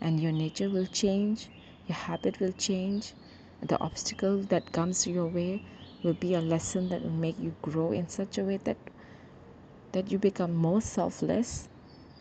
and 0.00 0.20
your 0.20 0.32
nature 0.32 0.68
will 0.68 0.86
change 0.86 1.48
your 1.86 1.96
habit 1.96 2.38
will 2.38 2.52
change. 2.52 3.14
The 3.62 3.80
obstacle 3.80 4.38
that 4.42 4.70
comes 4.70 5.06
your 5.08 5.26
way 5.26 5.60
will 6.04 6.14
be 6.14 6.34
a 6.34 6.40
lesson 6.40 6.88
that 6.90 7.02
will 7.02 7.10
make 7.10 7.38
you 7.40 7.54
grow 7.62 7.90
in 7.90 8.08
such 8.08 8.38
a 8.38 8.44
way 8.44 8.58
that 8.58 8.76
that 9.92 10.12
you 10.12 10.18
become 10.18 10.54
more 10.54 10.80
selfless 10.80 11.68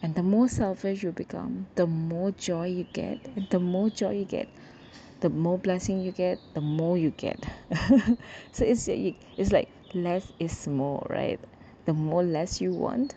and 0.02 0.16
the 0.16 0.24
more 0.24 0.48
selfish 0.48 1.04
you 1.04 1.12
become 1.12 1.68
the 1.76 1.86
more 1.88 2.32
joy 2.32 2.68
you 2.68 2.86
get. 2.94 3.20
And 3.36 3.48
the 3.50 3.60
more 3.60 3.90
joy 3.90 4.12
you 4.20 4.26
get 4.26 4.48
the 5.22 5.30
more 5.30 5.58
blessing 5.58 6.02
you 6.02 6.12
get 6.12 6.40
the 6.54 6.62
more 6.62 6.98
you 6.98 7.12
get. 7.12 7.46
So 8.52 8.66
it's 8.66 8.88
it's 8.88 9.52
like 9.52 9.70
less 9.94 10.32
is 10.40 10.68
more 10.68 11.06
right? 11.10 11.40
The 11.86 11.94
more 11.94 12.24
less 12.24 12.62
you 12.62 12.74
want 12.74 13.16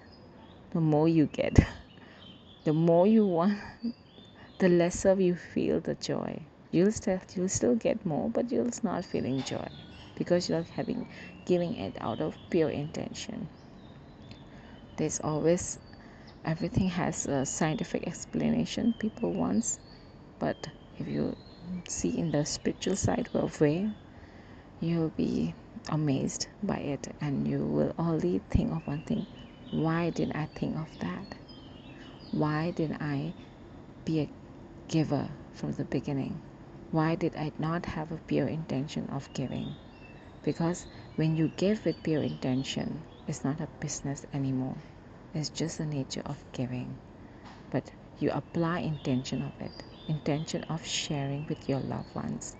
the 0.70 0.80
more 0.80 1.08
you 1.08 1.26
get. 1.26 1.58
The 2.64 2.72
more 2.72 3.06
you 3.08 3.26
want 3.26 3.58
the 4.58 4.68
lesser 4.68 5.20
you 5.20 5.34
feel 5.34 5.80
the 5.80 5.94
joy. 5.94 6.40
You'll 6.70 6.92
still 6.92 7.20
you'll 7.34 7.48
still 7.48 7.74
get 7.76 8.04
more 8.06 8.30
but 8.30 8.50
you'll 8.50 8.70
not 8.82 9.04
feeling 9.04 9.42
joy 9.42 9.68
because 10.14 10.48
you're 10.48 10.66
having 10.74 11.06
giving 11.44 11.74
it 11.76 11.96
out 12.00 12.20
of 12.20 12.38
pure 12.50 12.70
intention. 12.70 13.48
There's 14.96 15.20
always 15.20 15.78
everything 16.44 16.88
has 16.88 17.26
a 17.26 17.46
scientific 17.46 18.06
explanation 18.06 18.94
people 18.98 19.32
wants 19.32 19.78
but 20.38 20.56
if 20.98 21.06
you 21.08 21.36
see 21.88 22.18
in 22.18 22.30
the 22.30 22.44
spiritual 22.44 22.96
side 22.96 23.28
of 23.34 23.60
way 23.60 23.88
you'll 24.80 25.08
be 25.10 25.54
amazed 25.88 26.48
by 26.62 26.78
it 26.78 27.08
and 27.20 27.46
you 27.46 27.58
will 27.58 27.94
only 27.98 28.40
think 28.50 28.72
of 28.72 28.86
one 28.86 29.00
thing 29.02 29.26
why 29.70 30.10
didn't 30.10 30.36
i 30.36 30.46
think 30.54 30.76
of 30.76 30.88
that? 30.98 31.34
Why 32.30 32.72
didn't 32.72 33.00
i 33.00 33.32
be 34.04 34.20
a 34.20 34.28
giver 34.88 35.28
from 35.54 35.72
the 35.72 35.84
beginning? 35.84 36.40
Why 36.90 37.14
did 37.14 37.36
i 37.36 37.52
not 37.58 37.86
have 37.86 38.12
a 38.12 38.18
pure 38.26 38.48
intention 38.48 39.08
of 39.10 39.32
giving? 39.32 39.74
Because 40.42 40.86
when 41.16 41.36
you 41.36 41.50
give 41.56 41.84
with 41.84 42.02
pure 42.02 42.22
intention 42.22 43.02
it's 43.26 43.44
not 43.44 43.60
a 43.60 43.68
business 43.80 44.26
anymore 44.34 44.76
it's 45.34 45.48
just 45.48 45.78
the 45.78 45.86
nature 45.86 46.22
of 46.26 46.42
giving. 46.52 46.96
But 47.70 47.90
you 48.18 48.30
apply 48.30 48.80
intention 48.80 49.42
of 49.42 49.52
it. 49.60 49.72
Intention 50.08 50.64
of 50.64 50.84
sharing 50.86 51.46
with 51.46 51.68
your 51.68 51.80
loved 51.80 52.14
ones. 52.14 52.56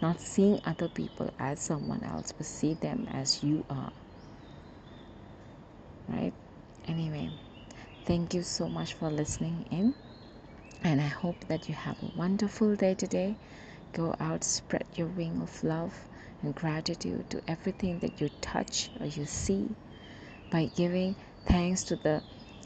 Not 0.00 0.20
seeing 0.20 0.60
other 0.64 0.88
people 0.88 1.30
as 1.38 1.60
someone 1.60 2.02
else 2.02 2.32
but 2.32 2.46
see 2.46 2.74
them 2.74 3.08
as 3.12 3.42
you 3.42 3.64
are. 3.70 3.92
Right? 6.08 6.32
Anyway 6.86 7.30
thank 8.04 8.34
you 8.34 8.42
so 8.42 8.68
much 8.68 8.94
for 8.94 9.10
listening 9.10 9.64
in. 9.70 9.94
And 10.82 11.00
i 11.00 11.06
hope 11.06 11.44
that 11.48 11.68
you 11.68 11.74
have 11.74 12.02
a 12.02 12.18
wonderful 12.18 12.74
day 12.76 12.94
today. 12.94 13.36
Go 13.92 14.14
out 14.18 14.42
spread 14.44 14.84
your 14.96 15.06
wing 15.06 15.40
of 15.42 15.62
love 15.62 15.94
and 16.42 16.54
gratitude 16.54 17.30
to 17.30 17.42
everything 17.46 18.00
that 18.00 18.20
you 18.20 18.30
touch 18.40 18.90
or 19.00 19.06
you 19.06 19.26
see. 19.26 19.68
By 20.50 20.70
giving 20.76 21.14
thanks 21.46 21.84
to 21.84 21.96
the 21.96 22.22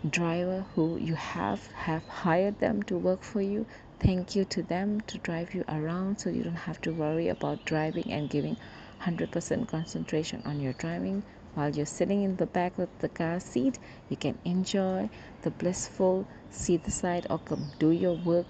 driver 0.09 0.67
who 0.75 0.97
you 0.97 1.15
have 1.15 1.67
have 1.73 2.07
hired 2.09 2.59
them 2.59 2.83
to 2.83 2.97
work 2.97 3.23
for 3.23 3.41
you. 3.41 3.67
Thank 4.01 4.35
you 4.35 4.45
to 4.47 4.63
them 4.63 5.01
to 5.03 5.19
drive 5.19 5.55
you 5.55 5.65
around 5.69 6.19
so 6.19 6.31
you 6.31 6.43
don't 6.43 6.55
have 6.55 6.81
to 6.83 6.93
worry 6.93 7.29
about 7.29 7.65
driving 7.65 8.13
and 8.13 8.29
giving 8.31 8.57
100% 9.03 9.69
concentration 9.69 10.43
on 10.45 10.61
your 10.61 10.75
driving. 10.75 11.23
While 11.55 11.71
you're 11.71 11.87
sitting 11.87 12.23
in 12.23 12.37
the 12.37 12.47
back 12.47 12.79
of 12.79 12.89
the 12.99 13.09
car 13.09 13.41
seat 13.41 13.79
you 14.09 14.17
can 14.17 14.39
enjoy 14.45 15.09
the 15.43 15.51
blissful 15.51 16.27
see 16.51 16.77
the 16.77 16.91
side 16.91 17.27
or 17.31 17.39
come 17.39 17.73
do 17.79 17.91
your 17.91 18.15
work 18.15 18.47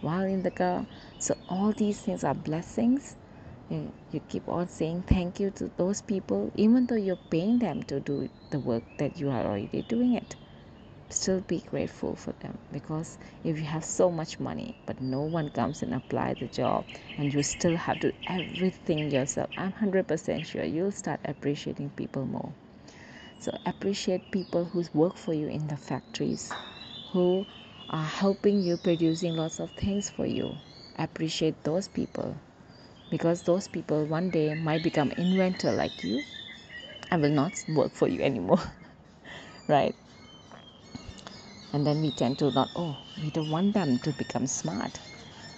while 0.00 0.24
in 0.24 0.42
the 0.42 0.50
car. 0.50 0.86
So 1.18 1.36
all 1.48 1.72
these 1.72 2.00
things 2.00 2.24
are 2.24 2.34
blessings 2.34 3.16
you, 3.68 4.20
keep 4.28 4.48
on 4.48 4.68
saying 4.68 5.02
thank 5.02 5.40
you 5.40 5.50
to 5.50 5.70
those 5.76 6.00
people 6.00 6.50
even 6.54 6.86
though 6.86 6.94
you're 6.96 7.16
paying 7.30 7.58
them 7.58 7.82
to 7.84 8.00
do 8.00 8.28
the 8.50 8.58
work 8.58 8.82
that 8.96 9.18
you 9.18 9.30
are 9.30 9.44
already 9.44 9.82
doing 9.82 10.14
it. 10.14 10.36
Still 11.10 11.40
be 11.40 11.60
grateful 11.60 12.14
for 12.14 12.32
them 12.40 12.58
because 12.72 13.18
if 13.44 13.58
you 13.58 13.64
have 13.64 13.84
so 13.84 14.10
much 14.10 14.40
money 14.40 14.74
but 14.86 15.00
no 15.00 15.20
one 15.22 15.48
comes 15.48 15.82
and 15.82 15.94
apply 15.94 16.34
the 16.34 16.46
job 16.46 16.84
and 17.18 17.32
you 17.32 17.42
still 17.42 17.76
have 17.76 18.00
to 18.00 18.10
do 18.10 18.16
everything 18.26 19.10
yourself 19.10 19.50
i'm 19.56 19.72
100% 19.72 20.44
sure 20.44 20.64
you'll 20.64 20.92
start 20.92 21.20
appreciating 21.24 21.90
people 21.90 22.24
more. 22.24 22.52
So 23.38 23.56
appreciate 23.66 24.30
people 24.30 24.64
who 24.64 24.84
work 24.94 25.16
for 25.16 25.34
you 25.34 25.48
in 25.48 25.66
the 25.68 25.76
factories 25.76 26.52
who 27.12 27.46
are 27.90 28.04
helping 28.04 28.62
you 28.62 28.76
producing 28.76 29.36
lots 29.36 29.60
of 29.60 29.70
things 29.70 30.10
for 30.10 30.26
you. 30.26 30.56
Appreciate 30.98 31.62
those 31.62 31.88
people 31.88 32.36
because 33.10 33.42
those 33.42 33.68
people 33.68 34.04
one 34.04 34.30
day 34.30 34.54
might 34.54 34.82
become 34.82 35.10
inventor 35.12 35.72
like 35.72 36.02
you. 36.02 36.24
I 37.10 37.16
will 37.16 37.30
not 37.30 37.64
work 37.68 37.92
for 37.94 38.08
you 38.08 38.20
anymore 38.20 38.60
right? 39.68 39.94
And 41.72 41.86
then 41.86 42.00
we 42.00 42.10
tend 42.10 42.38
to 42.38 42.50
not 42.50 42.70
oh 42.74 42.96
we 43.22 43.30
don't 43.30 43.50
want 43.50 43.74
them 43.74 43.98
to 43.98 44.10
become 44.12 44.46
smart. 44.46 44.98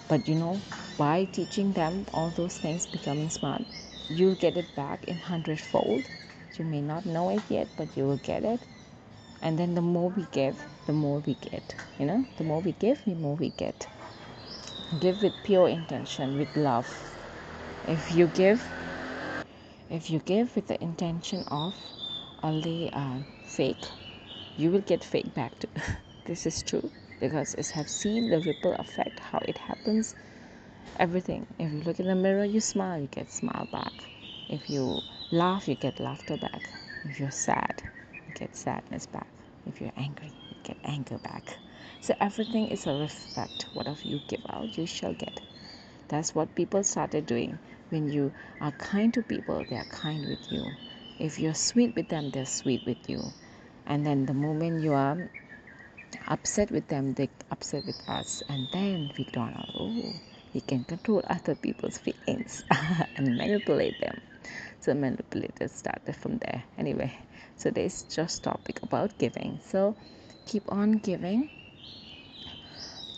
But 0.07 0.27
you 0.27 0.35
know 0.35 0.61
by 0.97 1.25
teaching 1.25 1.73
them 1.73 2.05
all 2.13 2.29
those 2.29 2.57
things 2.57 2.85
becoming 2.85 3.29
smart 3.29 3.63
you 4.09 4.35
get 4.35 4.57
it 4.57 4.75
back 4.75 5.03
in 5.05 5.17
hundredfold. 5.17 6.09
You 6.55 6.65
may 6.65 6.81
not 6.81 7.05
know 7.05 7.29
it 7.29 7.43
yet 7.49 7.67
but 7.77 7.95
you 7.97 8.05
will 8.05 8.17
get 8.17 8.43
it. 8.43 8.61
And 9.41 9.57
then 9.57 9.73
the 9.75 9.81
more 9.81 10.09
we 10.09 10.27
give 10.31 10.65
the 10.85 10.93
more 10.93 11.19
we 11.25 11.33
get 11.35 11.75
you 11.97 12.05
know? 12.05 12.25
The 12.37 12.43
more 12.43 12.61
we 12.61 12.73
give 12.73 13.03
the 13.05 13.15
more 13.15 13.35
we 13.35 13.49
get. 13.49 13.87
Give 14.99 15.21
with 15.23 15.33
pure 15.43 15.69
intention 15.69 16.37
with 16.37 16.55
love 16.55 17.18
if 17.89 18.11
you 18.15 18.27
give 18.27 18.63
if 19.89 20.11
you 20.11 20.19
give 20.19 20.55
with 20.55 20.67
the 20.67 20.79
intention 20.83 21.43
of 21.47 21.73
only 22.43 22.93
uh, 22.93 23.17
fake 23.43 23.83
you 24.57 24.69
will 24.69 24.81
get 24.81 25.03
fake 25.03 25.33
back 25.33 25.57
too. 25.59 25.69
This 26.25 26.45
is 26.45 26.61
true 26.61 26.91
because 27.19 27.55
I 27.55 27.63
have 27.75 27.89
seen 27.89 28.29
the 28.29 28.39
ripple 28.41 28.73
effect 28.73 29.19
how 29.19 29.39
it 29.39 29.57
happens 29.57 30.13
everything. 30.99 31.47
If 31.57 31.71
you 31.73 31.79
look 31.79 31.99
in 31.99 32.05
the 32.05 32.13
mirror 32.13 32.45
you 32.45 32.59
smile 32.59 33.01
you 33.01 33.07
get 33.07 33.31
smile 33.31 33.67
back. 33.71 34.03
If 34.47 34.69
you 34.69 35.01
laugh 35.31 35.67
you 35.67 35.73
get 35.73 35.99
laughter 35.99 36.37
back. 36.37 36.69
If 37.09 37.19
you're 37.19 37.31
sad 37.31 37.81
you 38.27 38.33
get 38.35 38.55
sadness 38.55 39.07
back. 39.07 39.27
If 39.65 39.81
you're 39.81 39.97
angry 39.97 40.27
you 40.51 40.57
get 40.61 40.77
anger 40.83 41.17
back. 41.17 41.57
So 42.01 42.13
everything 42.21 42.67
is 42.67 42.85
a 42.85 42.93
reflect. 42.93 43.65
Whatever 43.73 44.07
you 44.07 44.21
give 44.27 44.45
out 44.47 44.77
you 44.77 44.85
shall 44.85 45.13
get. 45.13 45.41
That's 46.09 46.35
what 46.35 46.53
people 46.53 46.83
started 46.83 47.25
doing 47.25 47.57
when 47.89 48.09
you 48.09 48.31
are 48.61 48.71
kind 48.71 49.13
to 49.13 49.21
people 49.21 49.65
they 49.69 49.75
are 49.75 49.85
kind 49.85 50.25
with 50.25 50.51
you. 50.51 50.75
If 51.19 51.39
you're 51.39 51.53
sweet 51.53 51.95
with 51.95 52.07
them 52.07 52.31
they're 52.31 52.45
sweet 52.45 52.85
with 52.85 53.09
you. 53.09 53.33
And 53.85 54.05
then 54.05 54.25
the 54.25 54.33
moment 54.33 54.81
you 54.81 54.93
are 54.93 55.17
upset 56.27 56.71
with 56.71 56.87
them 56.87 57.13
they 57.13 57.29
upset 57.51 57.85
with 57.85 58.09
us. 58.09 58.43
And 58.47 58.67
then 58.71 59.11
we 59.17 59.25
don't 59.25 59.51
know 59.53 59.65
oh 59.79 60.13
we 60.53 60.61
can 60.61 60.83
control 60.83 61.21
other 61.27 61.55
people's 61.55 61.97
feelings 61.97 62.63
and 63.15 63.37
manipulate 63.37 63.99
them. 63.99 64.21
So 64.79 64.93
manipulators 64.93 65.71
started 65.71 66.15
from 66.15 66.37
there. 66.37 66.63
Anyway 66.77 67.13
so 67.55 67.69
this 67.69 68.03
just 68.03 68.43
topic 68.43 68.79
about 68.83 69.17
giving. 69.17 69.59
So 69.61 69.95
keep 70.45 70.71
on 70.71 70.93
giving 70.93 71.49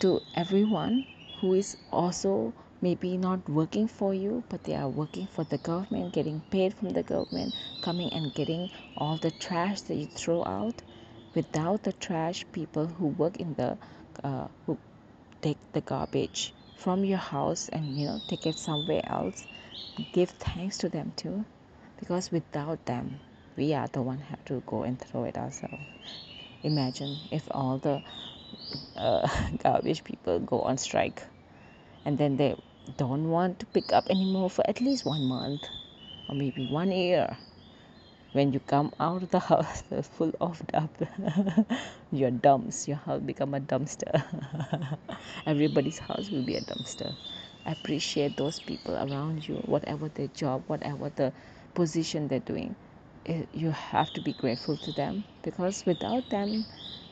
to 0.00 0.20
everyone 0.34 1.04
who 1.36 1.54
is 1.54 1.76
also 1.92 2.52
maybe 2.82 3.16
not 3.16 3.48
working 3.48 3.86
for 3.86 4.12
you 4.12 4.42
but 4.48 4.64
they 4.64 4.74
are 4.74 4.88
working 4.88 5.26
for 5.28 5.44
the 5.44 5.58
government 5.58 6.12
getting 6.12 6.40
paid 6.50 6.74
from 6.74 6.90
the 6.90 7.02
government 7.02 7.54
coming 7.80 8.12
and 8.12 8.34
getting 8.34 8.68
all 8.96 9.16
the 9.16 9.30
trash 9.30 9.80
that 9.82 9.94
you 9.94 10.06
throw 10.06 10.44
out. 10.44 10.82
Without 11.34 11.82
the 11.84 11.92
trash 11.92 12.44
people 12.52 12.86
who 12.86 13.06
work 13.06 13.36
in 13.38 13.54
the 13.54 13.78
uh, 14.22 14.48
who 14.66 14.76
take 15.40 15.56
the 15.72 15.80
garbage 15.80 16.52
from 16.74 17.04
your 17.04 17.18
house 17.18 17.70
and 17.70 17.98
you 17.98 18.06
know 18.06 18.20
take 18.26 18.46
it 18.46 18.58
somewhere 18.58 19.00
else 19.04 19.46
give 20.12 20.30
thanks 20.30 20.78
to 20.78 20.88
them 20.88 21.12
too. 21.16 21.44
Because 22.00 22.30
without 22.32 22.84
them 22.84 23.20
we 23.56 23.74
are 23.74 23.86
the 23.86 24.02
one 24.02 24.18
have 24.18 24.44
to 24.46 24.62
go 24.66 24.82
and 24.82 24.98
throw 24.98 25.24
it 25.24 25.38
ourselves. 25.38 25.84
Imagine 26.62 27.18
if 27.30 27.46
all 27.50 27.78
the 27.78 28.02
uh, 28.96 29.28
garbage 29.62 30.04
people 30.04 30.38
go 30.40 30.60
on 30.60 30.76
strike 30.76 31.22
and 32.04 32.18
then 32.18 32.36
they 32.36 32.54
don't 32.96 33.30
want 33.30 33.60
to 33.60 33.66
pick 33.66 33.92
up 33.92 34.10
anymore 34.10 34.50
for 34.50 34.68
at 34.68 34.80
least 34.80 35.04
one 35.04 35.24
month 35.24 35.68
or 36.28 36.34
maybe 36.34 36.64
one 36.64 36.90
year. 36.90 37.36
When 38.32 38.52
you 38.52 38.60
come 38.60 38.92
out 38.98 39.22
of 39.22 39.30
the 39.30 39.38
house 39.38 39.84
full 40.02 40.32
of 40.40 40.66
dump 40.66 41.06
your 42.12 42.30
dumps 42.30 42.88
your 42.88 42.96
house 42.96 43.20
become 43.20 43.54
a 43.54 43.60
dumpster. 43.60 44.24
Everybody's 45.46 45.98
house 45.98 46.30
will 46.30 46.42
be 46.42 46.56
a 46.56 46.60
dumpster. 46.60 47.14
Appreciate 47.66 48.36
those 48.36 48.58
people 48.58 48.96
around 48.96 49.46
you 49.46 49.56
whatever 49.66 50.08
their 50.08 50.28
job 50.28 50.64
whatever 50.66 51.10
the 51.14 51.32
position 51.74 52.26
they're 52.26 52.40
doing. 52.40 52.74
Eh, 53.26 53.44
you 53.52 53.70
have 53.70 54.12
to 54.14 54.20
be 54.20 54.32
grateful 54.32 54.76
to 54.78 54.90
them 54.92 55.24
because 55.42 55.86
without 55.86 56.28
them 56.30 56.66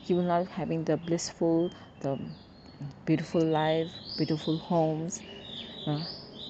you 0.07 0.17
will 0.17 0.23
not 0.23 0.47
having 0.49 0.83
the 0.83 0.97
blissful 0.97 1.71
the 2.01 2.17
beautiful 3.05 3.41
life 3.41 3.93
beautiful 4.17 4.57
homes 4.57 5.21
uh, 5.87 5.99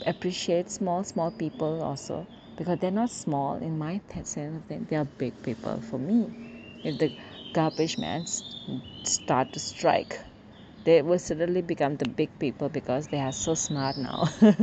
appreciate 0.06 0.70
small 0.70 1.04
small 1.04 1.32
people 1.32 1.82
also. 1.82 2.28
Because 2.58 2.80
they're 2.80 2.92
not 2.92 3.10
small. 3.10 3.56
In 3.56 3.78
my 3.78 4.02
sense 4.14 4.38
of 4.38 4.68
them 4.68 4.88
they 4.90 4.96
are 4.96 5.06
big 5.06 5.42
people 5.44 5.82
for 5.82 5.98
me. 5.98 6.32
If 6.84 6.98
the 6.98 7.12
garbage 7.54 7.98
men 7.98 8.26
start 9.04 9.54
to 9.54 9.60
strike 9.60 10.20
they 10.84 11.02
will 11.02 11.20
suddenly 11.20 11.62
become 11.62 11.96
the 11.98 12.10
big 12.10 12.30
people 12.40 12.68
because 12.70 13.08
they 13.08 13.20
are 13.20 13.32
so 13.32 13.54
smart 13.54 13.98
now. 13.98 14.28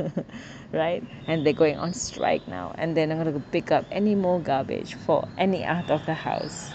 Right? 0.72 1.02
And 1.26 1.46
they're 1.46 1.52
going 1.52 1.78
on 1.78 1.94
strike 1.94 2.46
now. 2.48 2.74
And 2.76 2.96
they're 2.96 3.06
not 3.06 3.22
going 3.22 3.32
to 3.32 3.40
pick 3.40 3.70
up 3.72 3.86
any 3.90 4.14
more 4.14 4.40
garbage 4.40 4.94
for 4.94 5.26
any 5.38 5.64
out 5.64 5.90
of 5.90 6.04
the 6.06 6.14
house. 6.14 6.72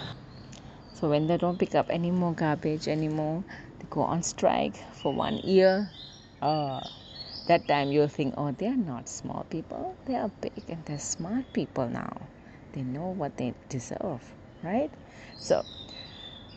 So 0.95 1.09
when 1.09 1.27
they 1.27 1.37
don't 1.37 1.59
pick 1.59 1.75
up 1.75 1.87
any 1.89 2.11
more 2.11 2.33
garbage 2.33 2.87
anymore 2.87 3.43
they 3.79 3.85
go 3.89 4.01
on 4.01 4.23
strike 4.23 4.75
for 4.93 5.13
one 5.13 5.39
year. 5.39 5.91
Uh, 6.41 6.79
that 7.45 7.67
time 7.67 7.91
you'll 7.91 8.07
think 8.07 8.33
oh 8.37 8.51
they're 8.51 8.77
not 8.77 9.09
small 9.09 9.45
people. 9.49 9.95
They 10.05 10.15
are 10.15 10.31
big 10.41 10.53
and 10.67 10.83
they're 10.85 10.99
smart 10.99 11.51
people 11.53 11.87
now. 11.89 12.29
They 12.73 12.83
know 12.83 13.07
what 13.09 13.37
they 13.37 13.53
deserve 13.69 14.33
right? 14.63 14.91
So 15.39 15.65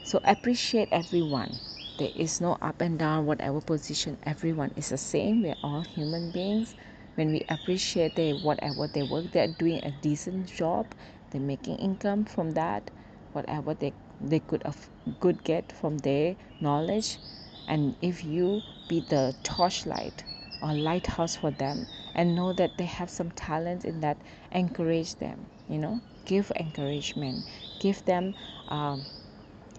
so 0.03 0.21
appreciate 0.25 0.89
everyone. 0.93 1.61
There 1.99 2.11
is 2.15 2.41
no 2.41 2.57
up 2.63 2.81
and 2.81 2.99
down 2.99 3.27
whatever 3.27 3.61
position 3.61 4.17
everyone 4.23 4.73
is 4.77 4.89
the 4.91 4.99
same. 4.99 5.43
We're 5.43 5.57
all 5.63 5.83
human 5.95 6.31
beings. 6.31 6.75
When 7.15 7.31
we 7.33 7.43
appreciate 7.49 8.15
they 8.15 8.33
whatever 8.33 8.87
they 8.87 9.03
work 9.03 9.33
they're 9.33 9.49
doing 9.49 9.81
a 9.85 9.91
decent 9.91 10.47
job 10.47 10.87
they're 11.31 11.41
making 11.41 11.77
income 11.77 12.25
from 12.25 12.53
that 12.53 12.91
whatever 13.33 13.75
they 13.75 13.93
they 14.21 14.41
could 14.41 14.63
af- 14.65 14.91
could 15.21 15.45
get 15.45 15.73
from 15.73 15.99
their 15.99 16.37
knowledge. 16.61 17.19
And 17.67 17.97
if 18.01 18.25
you 18.25 18.63
be 18.89 19.01
the 19.01 19.35
torchlight 19.43 20.25
or 20.63 20.73
lighthouse 20.75 21.37
for 21.37 21.51
them 21.51 21.87
and 22.15 22.35
know 22.35 22.53
that 22.53 22.77
they 22.79 22.85
have 22.87 23.11
some 23.11 23.31
talent 23.33 23.85
in 23.85 24.01
that 24.01 24.17
encourage 24.53 25.15
them 25.17 25.47
you 25.69 25.79
know 25.79 26.01
give 26.25 26.51
encouragement 26.57 27.45
give 27.79 28.05
them 28.07 28.35
um, 28.69 29.05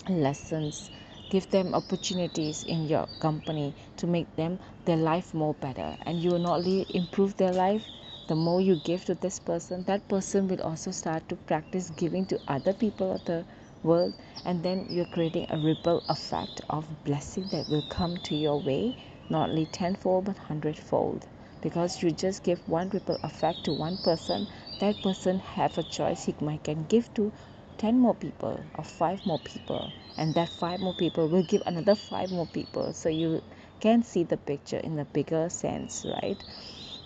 lessons 0.10 0.90
give 1.30 1.50
them 1.50 1.74
opportunities 1.76 2.64
in 2.64 2.88
your 2.88 3.08
company 3.20 3.74
to 3.98 4.08
make 4.08 4.34
them 4.38 4.58
their 4.86 4.96
life 4.96 5.34
more 5.34 5.54
better. 5.56 5.98
And 6.06 6.24
you 6.24 6.32
will 6.32 6.40
not 6.40 6.60
only 6.60 6.86
improve 6.90 7.36
their 7.36 7.52
life 7.52 7.92
the 8.28 8.36
more 8.36 8.62
you 8.62 8.76
give 8.78 9.04
to 9.06 9.16
this 9.16 9.40
person 9.40 9.84
that 9.84 10.08
person 10.08 10.48
will 10.48 10.62
also 10.62 10.92
start 10.92 11.28
to 11.30 11.36
practice 11.36 11.90
giving 11.98 12.26
to 12.28 12.40
other 12.48 12.74
people 12.74 13.12
of 13.12 13.26
the 13.26 13.46
world. 13.84 14.14
And 14.46 14.64
then 14.64 14.88
you're 14.90 15.06
creating 15.06 15.48
a 15.50 15.58
ripple 15.58 16.02
effect 16.08 16.62
of 16.70 17.04
blessing 17.04 17.48
that 17.52 17.68
will 17.68 17.84
come 17.90 18.18
to 18.20 18.36
your 18.36 18.58
way 18.60 18.96
not 19.30 19.50
only 19.50 19.66
tenfold 19.66 20.26
but 20.26 20.38
hundredfold. 20.38 21.28
Because 21.60 22.02
you 22.02 22.12
just 22.12 22.44
give 22.44 22.60
one 22.68 22.90
ripple 22.90 23.18
effect 23.24 23.64
to 23.66 23.74
one 23.74 23.98
person 23.98 24.48
that 24.80 25.02
person 25.02 25.40
have 25.40 25.78
a 25.78 25.84
choice. 25.84 26.26
He 26.26 26.36
might 26.40 26.64
can 26.64 26.86
give 26.86 27.14
to 27.16 27.34
10 27.78 28.00
more 28.00 28.14
people 28.16 28.64
or 28.76 28.84
5 28.84 29.26
more 29.26 29.40
people 29.40 29.92
and 30.18 30.34
that 30.36 30.50
5 30.50 30.80
more 30.80 30.94
people 30.94 31.28
will 31.28 31.44
give 31.44 31.62
another 31.66 31.96
5 31.96 32.32
more 32.32 32.46
people. 32.48 32.94
So 32.94 33.10
you 33.10 33.42
can 33.80 34.04
see 34.04 34.24
the 34.24 34.38
picture 34.38 34.78
in 34.78 34.98
a 34.98 35.06
bigger 35.06 35.50
sense 35.50 36.06
right? 36.06 36.42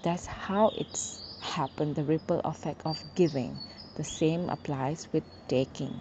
That's 0.03 0.25
how 0.27 0.73
it's 0.75 1.19
happened 1.39 1.95
the 1.95 2.03
ripple 2.03 2.41
effect 2.45 2.81
of 2.85 3.03
giving. 3.15 3.59
The 3.95 4.03
same 4.03 4.49
applies 4.49 5.07
with 5.11 5.23
taking. 5.47 5.99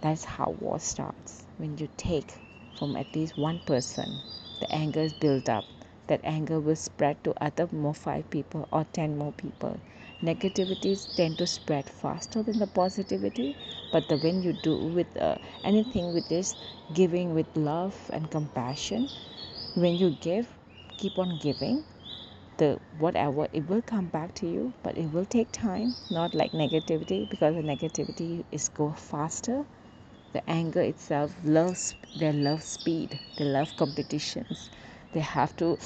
That's 0.00 0.24
how 0.24 0.54
war 0.60 0.78
starts 0.78 1.44
when 1.56 1.76
you 1.78 1.88
take 1.96 2.32
from 2.74 2.96
at 2.96 3.14
least 3.16 3.36
one 3.36 3.58
person 3.58 4.20
the 4.60 4.72
anger 4.72 5.00
is 5.00 5.12
built 5.12 5.48
up. 5.48 5.64
That 6.08 6.20
anger 6.24 6.58
will 6.60 6.76
spread 6.76 7.22
to 7.24 7.34
other 7.42 7.68
more 7.72 7.94
five 7.94 8.28
people 8.30 8.68
or 8.72 8.84
10 8.92 9.16
more 9.18 9.32
people. 9.32 9.78
Negativities 10.22 11.06
tend 11.14 11.38
to 11.38 11.46
spread 11.46 11.88
faster 11.88 12.42
than 12.42 12.58
the 12.58 12.66
positivity 12.66 13.56
but 13.90 14.08
the 14.08 14.16
when 14.16 14.42
you 14.42 14.52
do 14.52 14.76
with 14.76 15.16
uh, 15.16 15.36
anything 15.64 16.12
with 16.12 16.28
this 16.28 16.56
giving 16.92 17.34
with 17.34 17.46
love 17.56 18.10
and 18.12 18.30
compassion 18.30 19.08
when 19.74 19.96
you 19.98 20.10
give 20.20 20.48
keep 20.96 21.18
on 21.18 21.36
giving 21.36 21.84
the 22.58 22.78
whatever 22.98 23.46
it 23.52 23.68
will 23.68 23.82
come 23.82 24.06
back 24.06 24.34
to 24.34 24.46
you 24.46 24.72
but 24.82 24.98
it 24.98 25.06
will 25.12 25.24
take 25.24 25.50
time 25.52 25.94
not 26.10 26.34
like 26.34 26.52
negativity 26.52 27.28
because 27.28 27.54
the 27.54 27.62
negativity 27.62 28.44
is 28.52 28.68
go 28.68 28.90
faster 28.92 29.64
the 30.32 30.50
anger 30.50 30.80
itself 30.80 31.34
loves 31.44 31.94
they 32.14 32.32
love 32.32 32.62
speed 32.62 33.18
they 33.36 33.44
love 33.44 33.76
competitions 33.76 34.68
they 35.12 35.20
have 35.20 35.54
to 35.56 35.78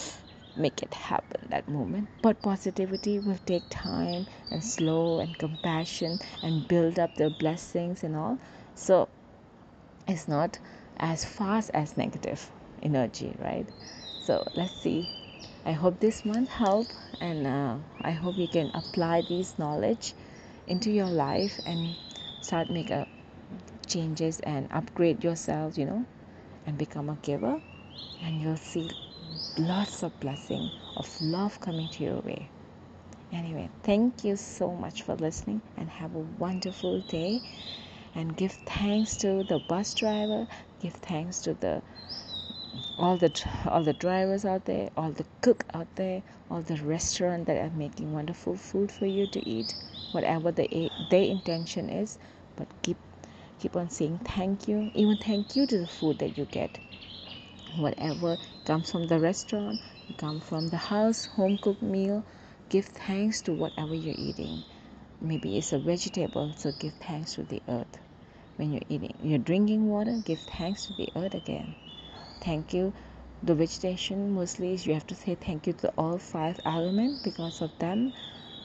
make 0.57 0.83
it 0.83 0.93
happen 0.93 1.41
that 1.49 1.67
moment. 1.69 2.09
But 2.21 2.43
positivity 2.43 3.19
will 3.19 3.39
take 3.47 3.63
time 3.71 4.27
and 4.51 4.63
slow 4.63 5.19
and 5.19 5.37
compassion 5.39 6.21
and 6.43 6.67
build 6.69 6.99
up 6.99 7.15
the 7.15 7.31
blessings 7.31 8.05
and 8.05 8.17
all. 8.17 8.39
So 8.75 9.09
it's 10.07 10.29
not 10.29 10.59
as 10.99 11.25
fast 11.25 11.71
as 11.73 11.97
negative 11.97 12.51
energy 12.83 13.35
right? 13.39 13.67
So 14.21 14.47
let's 14.55 14.75
see. 14.75 15.07
I 15.65 15.73
hope 15.73 16.01
this 16.01 16.25
one 16.25 16.47
help 16.47 16.93
and 17.21 17.47
uh, 17.47 17.77
i 18.03 18.11
hope 18.11 18.37
you 18.37 18.49
can 18.49 18.71
apply 18.75 19.21
this 19.21 19.57
knowledge 19.59 20.13
into 20.67 20.91
your 20.91 21.09
life 21.09 21.61
and 21.65 21.95
start 22.41 22.69
make 22.69 22.91
a 22.91 23.07
changes 23.93 24.41
and 24.41 24.69
upgrade 24.73 25.23
yourself 25.25 25.79
you 25.79 25.85
know 25.85 26.05
and 26.67 26.79
become 26.79 27.09
a 27.11 27.17
giver 27.23 27.61
and 28.23 28.41
you'll 28.41 28.57
see 28.57 28.87
lots 29.59 30.03
of 30.03 30.19
blessing 30.21 30.71
of 30.97 31.21
love 31.21 31.61
coming 31.61 31.89
to 31.89 32.05
your 32.05 32.21
way. 32.21 32.49
Anyway 33.33 33.69
thank 33.83 34.25
you 34.25 34.37
so 34.37 34.71
much 34.71 35.03
for 35.03 35.15
listening 35.17 35.61
and 35.77 35.89
have 35.91 36.15
a 36.15 36.19
wonderful 36.45 37.01
day. 37.01 37.41
And 38.15 38.37
give 38.37 38.53
thanks 38.53 39.17
to 39.19 39.43
the 39.43 39.59
bus 39.59 39.95
driver 39.95 40.47
give 40.81 40.95
thanks 40.95 41.41
to 41.43 41.55
the 41.55 41.83
all 42.99 43.17
the 43.17 43.31
all 43.67 43.83
the 43.83 43.95
drivers 43.95 44.45
out 44.45 44.65
there 44.67 44.91
all 44.97 45.11
the 45.13 45.25
cook 45.41 45.65
out 45.75 45.87
there 45.97 46.23
all 46.51 46.61
the 46.63 46.77
restaurant 46.77 47.47
that 47.47 47.57
are 47.57 47.71
making 47.77 48.13
wonderful 48.13 48.57
food 48.57 48.93
for 48.93 49.07
you 49.07 49.27
to 49.29 49.49
eat 49.49 49.75
whatever 50.13 50.53
the 50.53 50.91
their 51.11 51.25
intention 51.25 51.89
is 51.89 52.19
but 52.57 52.69
keep 52.83 52.97
keep 53.63 53.77
on 53.77 53.89
saying 53.89 54.19
thank 54.25 54.67
you 54.67 54.91
even 54.93 55.17
thank 55.17 55.55
you 55.55 55.65
to 55.65 55.79
the 55.79 55.87
food 55.87 56.19
that 56.19 56.37
you 56.37 56.45
get. 56.51 56.81
Whatever 57.77 58.37
comes 58.65 58.91
from 58.91 59.05
the 59.05 59.21
restaurant 59.21 59.81
come 60.17 60.41
from 60.41 60.67
the 60.67 60.77
house 60.77 61.27
home 61.27 61.57
cooked 61.59 61.81
meal 61.81 62.25
give 62.71 62.87
thanks 62.87 63.41
to 63.43 63.53
whatever 63.53 63.95
you're 63.95 64.17
eating. 64.19 64.65
Maybe 65.21 65.57
it's 65.59 65.73
a 65.73 65.79
vegetable 65.79 66.53
so 66.57 66.73
give 66.73 66.95
thanks 66.95 67.37
to 67.37 67.45
the 67.45 67.63
earth. 67.69 67.99
When 68.57 68.73
you're 68.73 68.89
eating 68.89 69.15
you're 69.23 69.39
drinking 69.39 69.89
water 69.89 70.21
give 70.25 70.41
thanks 70.41 70.87
to 70.87 70.93
the 70.95 71.11
earth 71.15 71.35
again. 71.35 71.77
Thank 72.41 72.75
you. 72.75 72.93
The 73.45 73.55
vegetation 73.55 74.35
mostly 74.35 74.75
you 74.75 74.95
have 74.95 75.07
to 75.07 75.15
say 75.15 75.37
thank 75.37 75.69
you 75.69 75.73
to 75.75 75.93
all 75.97 76.19
five 76.19 76.59
elements 76.65 77.21
because 77.23 77.63
of 77.63 77.79
them. 77.79 78.13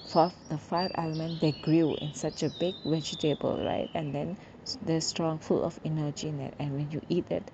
For 0.07 0.31
the 0.49 0.57
five 0.57 0.91
elements 0.95 1.41
they 1.41 1.51
grew 1.51 1.93
in 2.01 2.15
such 2.15 2.41
a 2.41 2.49
big 2.49 2.73
vegetable 2.83 3.63
right? 3.63 3.91
And 3.93 4.15
then 4.15 4.37
they're 4.75 5.01
strong 5.01 5.39
full 5.39 5.63
of 5.63 5.79
energy 5.85 6.27
in 6.27 6.39
it 6.39 6.53
and 6.59 6.73
when 6.73 6.91
you 6.91 7.01
eat 7.09 7.25
it 7.29 7.51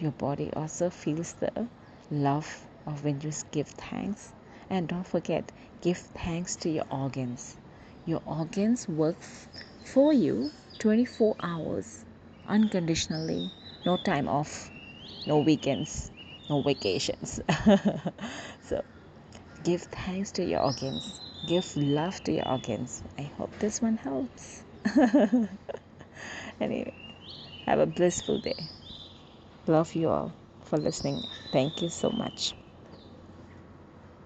your 0.00 0.12
body 0.12 0.50
also 0.56 0.88
feels 0.88 1.34
the 1.34 1.68
love 2.10 2.66
of 2.86 3.04
when 3.04 3.20
you 3.20 3.30
give 3.50 3.68
thanks. 3.68 4.32
And 4.70 4.88
don't 4.88 5.06
forget 5.06 5.52
give 5.82 5.98
thanks 5.98 6.56
to 6.56 6.70
your 6.70 6.86
organs. 6.90 7.56
Your 8.06 8.22
organs 8.24 8.88
work 8.88 9.16
for 9.84 10.12
you 10.12 10.52
24 10.78 11.36
hours 11.42 12.04
unconditionally. 12.48 13.50
No 13.84 13.96
time 13.98 14.28
off 14.28 14.70
no 15.26 15.38
weekends 15.38 16.10
no 16.48 16.62
vacations. 16.62 17.40
So 18.62 18.82
give 19.64 19.82
thanks 19.82 20.32
to 20.32 20.44
your 20.44 20.60
organs. 20.60 21.20
Give 21.46 21.76
love 21.76 22.22
to 22.24 22.32
your 22.32 22.48
organs. 22.48 23.02
I 23.18 23.22
hope 23.22 23.50
this 23.58 23.82
one 23.82 23.96
helps 23.96 24.62
anyway 26.60 26.92
have 27.66 27.78
a 27.80 27.86
blissful 27.86 28.38
day. 28.38 28.68
Love 29.66 29.94
you 29.94 30.08
all 30.10 30.32
for 30.64 30.76
listening. 30.78 31.26
Thank 31.52 31.82
you 31.82 31.88
so 31.88 32.10
much 32.10 32.54